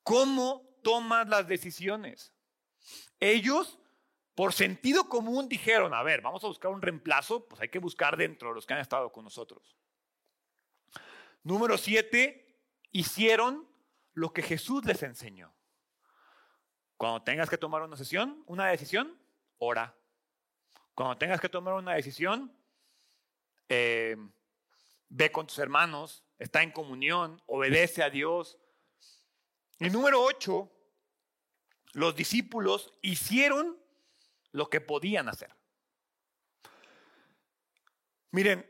[0.08, 2.32] ¿Cómo tomas las decisiones?
[3.20, 3.78] Ellos,
[4.36, 8.16] por sentido común, dijeron, a ver, vamos a buscar un reemplazo, pues hay que buscar
[8.16, 9.76] dentro de los que han estado con nosotros.
[11.43, 12.58] Número siete,
[12.93, 13.68] hicieron
[14.14, 15.53] lo que Jesús les enseñó.
[16.95, 19.20] Cuando tengas que tomar una decisión,
[19.58, 19.93] ora.
[20.95, 22.55] Cuando tengas que tomar una decisión,
[23.68, 24.16] eh,
[25.10, 28.58] ve con tus hermanos, está en comunión, obedece a Dios.
[29.80, 30.72] Y número ocho,
[31.94, 33.78] los discípulos hicieron
[34.52, 35.56] lo que podían hacer.
[38.32, 38.70] Miren,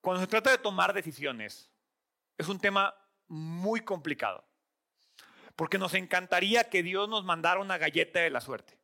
[0.00, 1.70] cuando se trata de tomar decisiones,
[2.38, 2.94] es un tema
[3.28, 4.44] muy complicado.
[5.56, 8.78] Porque nos encantaría que Dios nos mandara una galleta de la suerte.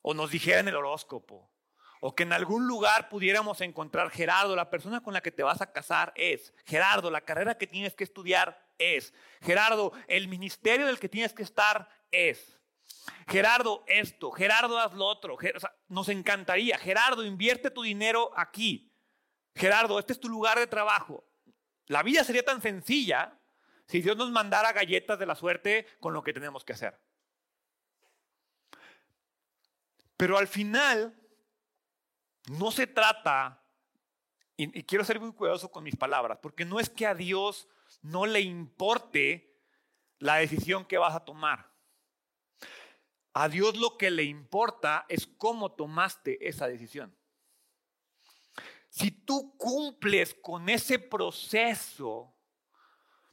[0.00, 1.50] O nos dijera en el horóscopo.
[2.00, 5.60] O que en algún lugar pudiéramos encontrar Gerardo, la persona con la que te vas
[5.60, 6.54] a casar es.
[6.64, 9.12] Gerardo, la carrera que tienes que estudiar es.
[9.40, 12.58] Gerardo, el ministerio del que tienes que estar es.
[13.28, 14.30] Gerardo, esto.
[14.30, 15.36] Gerardo, haz lo otro.
[15.88, 16.78] nos encantaría.
[16.78, 18.92] Gerardo, invierte tu dinero aquí.
[19.54, 21.24] Gerardo, este es tu lugar de trabajo.
[21.86, 23.38] La vida sería tan sencilla
[23.86, 26.98] si Dios nos mandara galletas de la suerte con lo que tenemos que hacer.
[30.16, 31.14] Pero al final,
[32.48, 33.62] no se trata,
[34.56, 37.68] y, quiero ser muy cuidadoso con mis palabras, porque no es que a Dios
[38.02, 39.58] no le importe
[40.18, 41.72] la decisión que vas a tomar.
[43.32, 47.16] A Dios lo que le importa es cómo tomaste esa decisión.
[48.90, 52.36] Si tú cumples con ese proceso,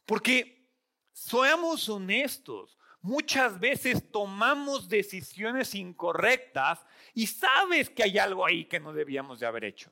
[0.06, 0.72] porque
[1.12, 8.94] seamos honestos, muchas veces tomamos decisiones incorrectas y sabes que hay algo ahí que no
[8.94, 9.92] debíamos de haber hecho.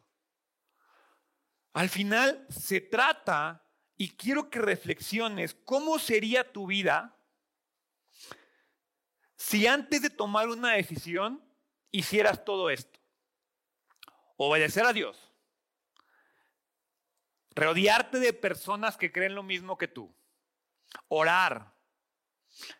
[1.73, 3.66] Al final se trata,
[3.97, 7.17] y quiero que reflexiones, ¿cómo sería tu vida
[9.35, 11.43] si antes de tomar una decisión
[11.91, 12.99] hicieras todo esto?
[14.37, 15.31] Obedecer a Dios,
[17.55, 20.15] rodearte de personas que creen lo mismo que tú,
[21.07, 21.73] orar,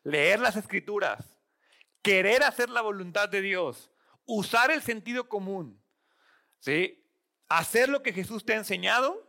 [0.04, 1.36] leer las escrituras,
[2.04, 3.90] querer hacer la voluntad de Dios,
[4.26, 5.84] usar el sentido común,
[6.60, 7.04] ¿sí?
[7.50, 9.27] hacer lo que Jesús te ha enseñado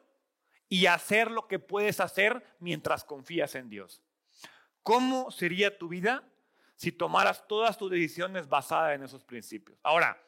[0.69, 4.03] y hacer lo que puedes hacer mientras confías en Dios.
[4.83, 6.25] ¿Cómo sería tu vida
[6.77, 9.79] si tomaras todas tus decisiones basadas en esos principios?
[9.83, 10.23] Ahora,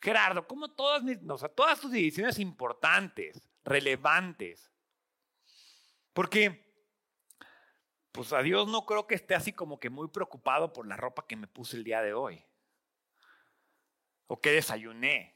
[0.00, 1.18] Gerardo, ¿cómo todas, mis,
[1.54, 4.70] todas tus decisiones importantes, relevantes?
[6.12, 6.64] Porque
[8.12, 11.26] pues a Dios no creo que esté así como que muy preocupado por la ropa
[11.26, 12.44] que me puse el día de hoy.
[14.28, 15.34] O que desayuné.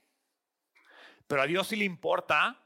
[1.26, 2.64] Pero a Dios sí le importa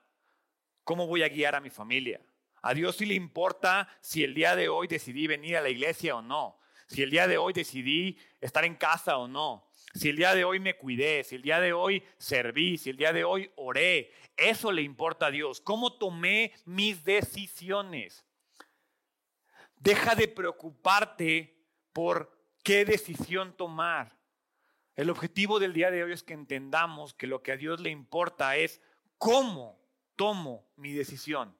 [0.85, 2.21] cómo voy a guiar a mi familia.
[2.63, 6.17] A Dios sí le importa si el día de hoy decidí venir a la iglesia
[6.17, 6.59] o no.
[6.87, 9.69] Si el día de hoy decidí estar en casa o no.
[9.95, 12.97] Si el día de hoy me cuidé, si el día de hoy serví, si el
[12.97, 14.13] día de hoy oré.
[14.37, 15.61] Eso le importa a Dios.
[15.61, 18.25] ¿Cómo tomé mis decisiones?
[19.77, 21.57] Deja de preocuparte
[21.93, 24.17] por qué decisión tomar.
[24.95, 27.91] El objetivo del día de hoy es que entendamos que lo que a Dios le
[27.91, 28.81] importa es
[29.19, 29.82] cómo
[30.17, 31.57] tomo mi decisión.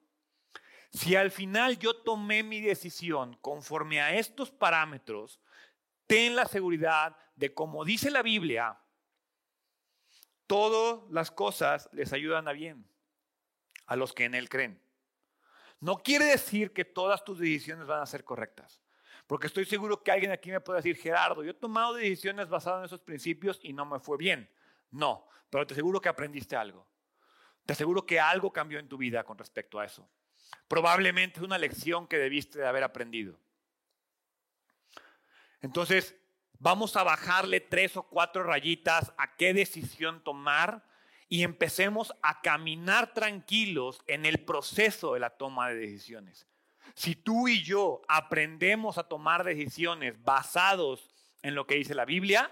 [0.91, 5.39] Si al final yo tomé mi decisión conforme a estos parámetros,
[6.05, 8.79] ten la seguridad de, como dice la Biblia,
[10.45, 12.87] todas las cosas les ayudan a bien
[13.87, 14.81] a los que en Él creen.
[15.79, 18.81] No quiere decir que todas tus decisiones van a ser correctas.
[19.27, 22.79] Porque estoy seguro que alguien aquí me puede decir, Gerardo, yo he tomado decisiones basadas
[22.79, 24.49] en esos principios y no me fue bien.
[24.91, 26.87] No, pero te aseguro que aprendiste algo.
[27.65, 30.09] Te aseguro que algo cambió en tu vida con respecto a eso.
[30.67, 33.39] Probablemente es una lección que debiste de haber aprendido.
[35.61, 36.15] Entonces,
[36.59, 40.85] vamos a bajarle tres o cuatro rayitas a qué decisión tomar
[41.29, 46.47] y empecemos a caminar tranquilos en el proceso de la toma de decisiones.
[46.95, 51.09] Si tú y yo aprendemos a tomar decisiones basados
[51.41, 52.51] en lo que dice la Biblia,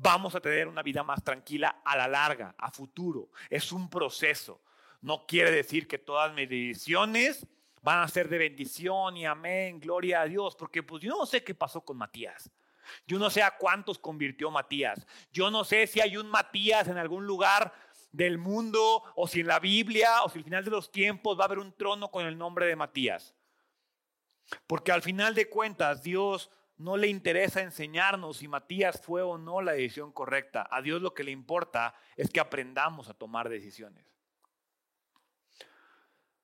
[0.00, 3.30] vamos a tener una vida más tranquila a la larga, a futuro.
[3.50, 4.62] Es un proceso.
[5.00, 7.46] no quiere decir que todas mis decisiones
[7.82, 11.44] van a ser de bendición y amén, gloria a Dios, porque pues yo no sé
[11.44, 12.50] qué pasó con Matías.
[13.06, 15.06] Yo no sé a cuántos convirtió Matías.
[15.30, 17.72] Yo no sé si hay un Matías en algún lugar
[18.10, 21.42] del mundo o si en la Biblia o si al final de los tiempos va
[21.42, 23.34] a haber un trono con el nombre de Matías.
[24.66, 29.60] Porque al final de cuentas Dios no le interesa enseñarnos si Matías fue o no
[29.60, 30.66] la decisión correcta.
[30.70, 34.06] A Dios lo que le importa es que aprendamos a tomar decisiones.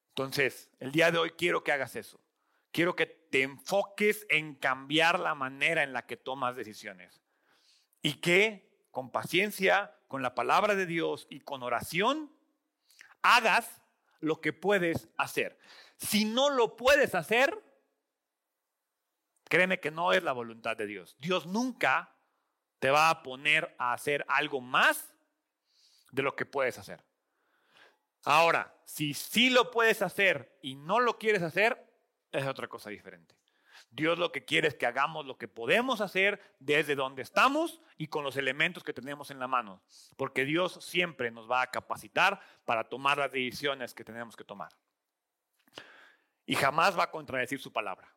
[0.08, 2.20] Entonces, el día de hoy quiero que hagas eso.
[2.72, 7.22] Quiero que te enfoques en cambiar la manera en la que tomas decisiones.
[8.02, 12.32] Y que con paciencia, con la palabra de Dios y con oración,
[13.22, 13.82] hagas
[14.20, 15.58] lo que puedes hacer.
[15.96, 17.56] Si no lo puedes hacer,
[19.54, 21.14] créeme que no es la voluntad de Dios.
[21.20, 22.12] Dios nunca
[22.80, 25.14] te va a poner a hacer algo más
[26.10, 27.04] de lo que puedes hacer.
[28.24, 31.88] Ahora, si sí lo puedes hacer y no lo quieres hacer,
[32.32, 33.36] es otra cosa diferente.
[33.92, 38.08] Dios lo que quiere es que hagamos lo que podemos hacer desde donde estamos y
[38.08, 39.84] con los elementos que tenemos en la mano,
[40.16, 44.72] porque Dios siempre nos va a capacitar para tomar las decisiones que tenemos que tomar.
[46.44, 48.12] Y jamás va a contradecir su palabra.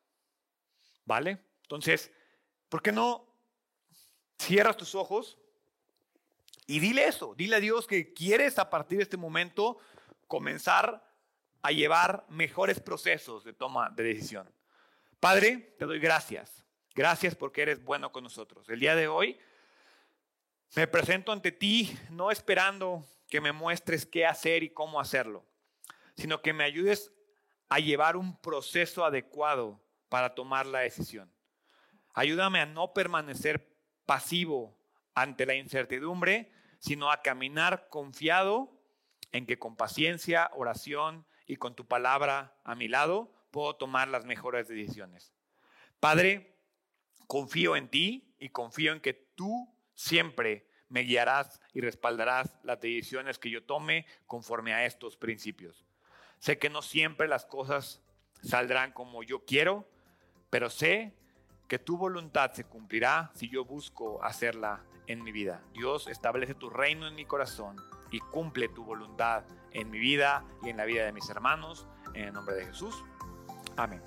[1.07, 1.39] ¿Vale?
[1.63, 2.11] Entonces,
[2.67, 3.25] ¿por qué no
[4.37, 5.37] cierras tus ojos
[6.67, 7.33] y dile eso?
[7.33, 9.77] Dile a Dios que quieres a partir de este momento
[10.27, 11.09] comenzar
[11.61, 14.51] a llevar mejores procesos de toma de decisión.
[15.21, 16.65] Padre, te doy gracias.
[16.93, 18.67] Gracias porque eres bueno con nosotros.
[18.67, 19.39] El día de hoy
[20.75, 25.45] me presento ante ti no esperando que me muestres qué hacer y cómo hacerlo,
[26.17, 27.13] sino que me ayudes
[27.69, 31.31] a llevar un proceso adecuado para tomar la decisión.
[32.13, 34.77] Ayúdame a no permanecer pasivo
[35.13, 38.71] ante la incertidumbre, sino a caminar confiado
[39.31, 44.25] en que con paciencia, oración y con tu palabra a mi lado puedo tomar las
[44.25, 45.33] mejores decisiones.
[45.99, 46.55] Padre,
[47.27, 53.39] confío en ti y confío en que tú siempre me guiarás y respaldarás las decisiones
[53.39, 55.85] que yo tome conforme a estos principios.
[56.39, 58.01] Sé que no siempre las cosas
[58.43, 59.89] saldrán como yo quiero,
[60.49, 61.13] pero sé
[61.67, 65.61] que tu voluntad se cumplirá si yo busco hacerla en mi vida.
[65.73, 67.75] Dios establece tu reino en mi corazón
[68.11, 71.87] y cumple tu voluntad en mi vida y en la vida de mis hermanos.
[72.13, 73.03] En el nombre de Jesús.
[73.75, 74.01] Amén.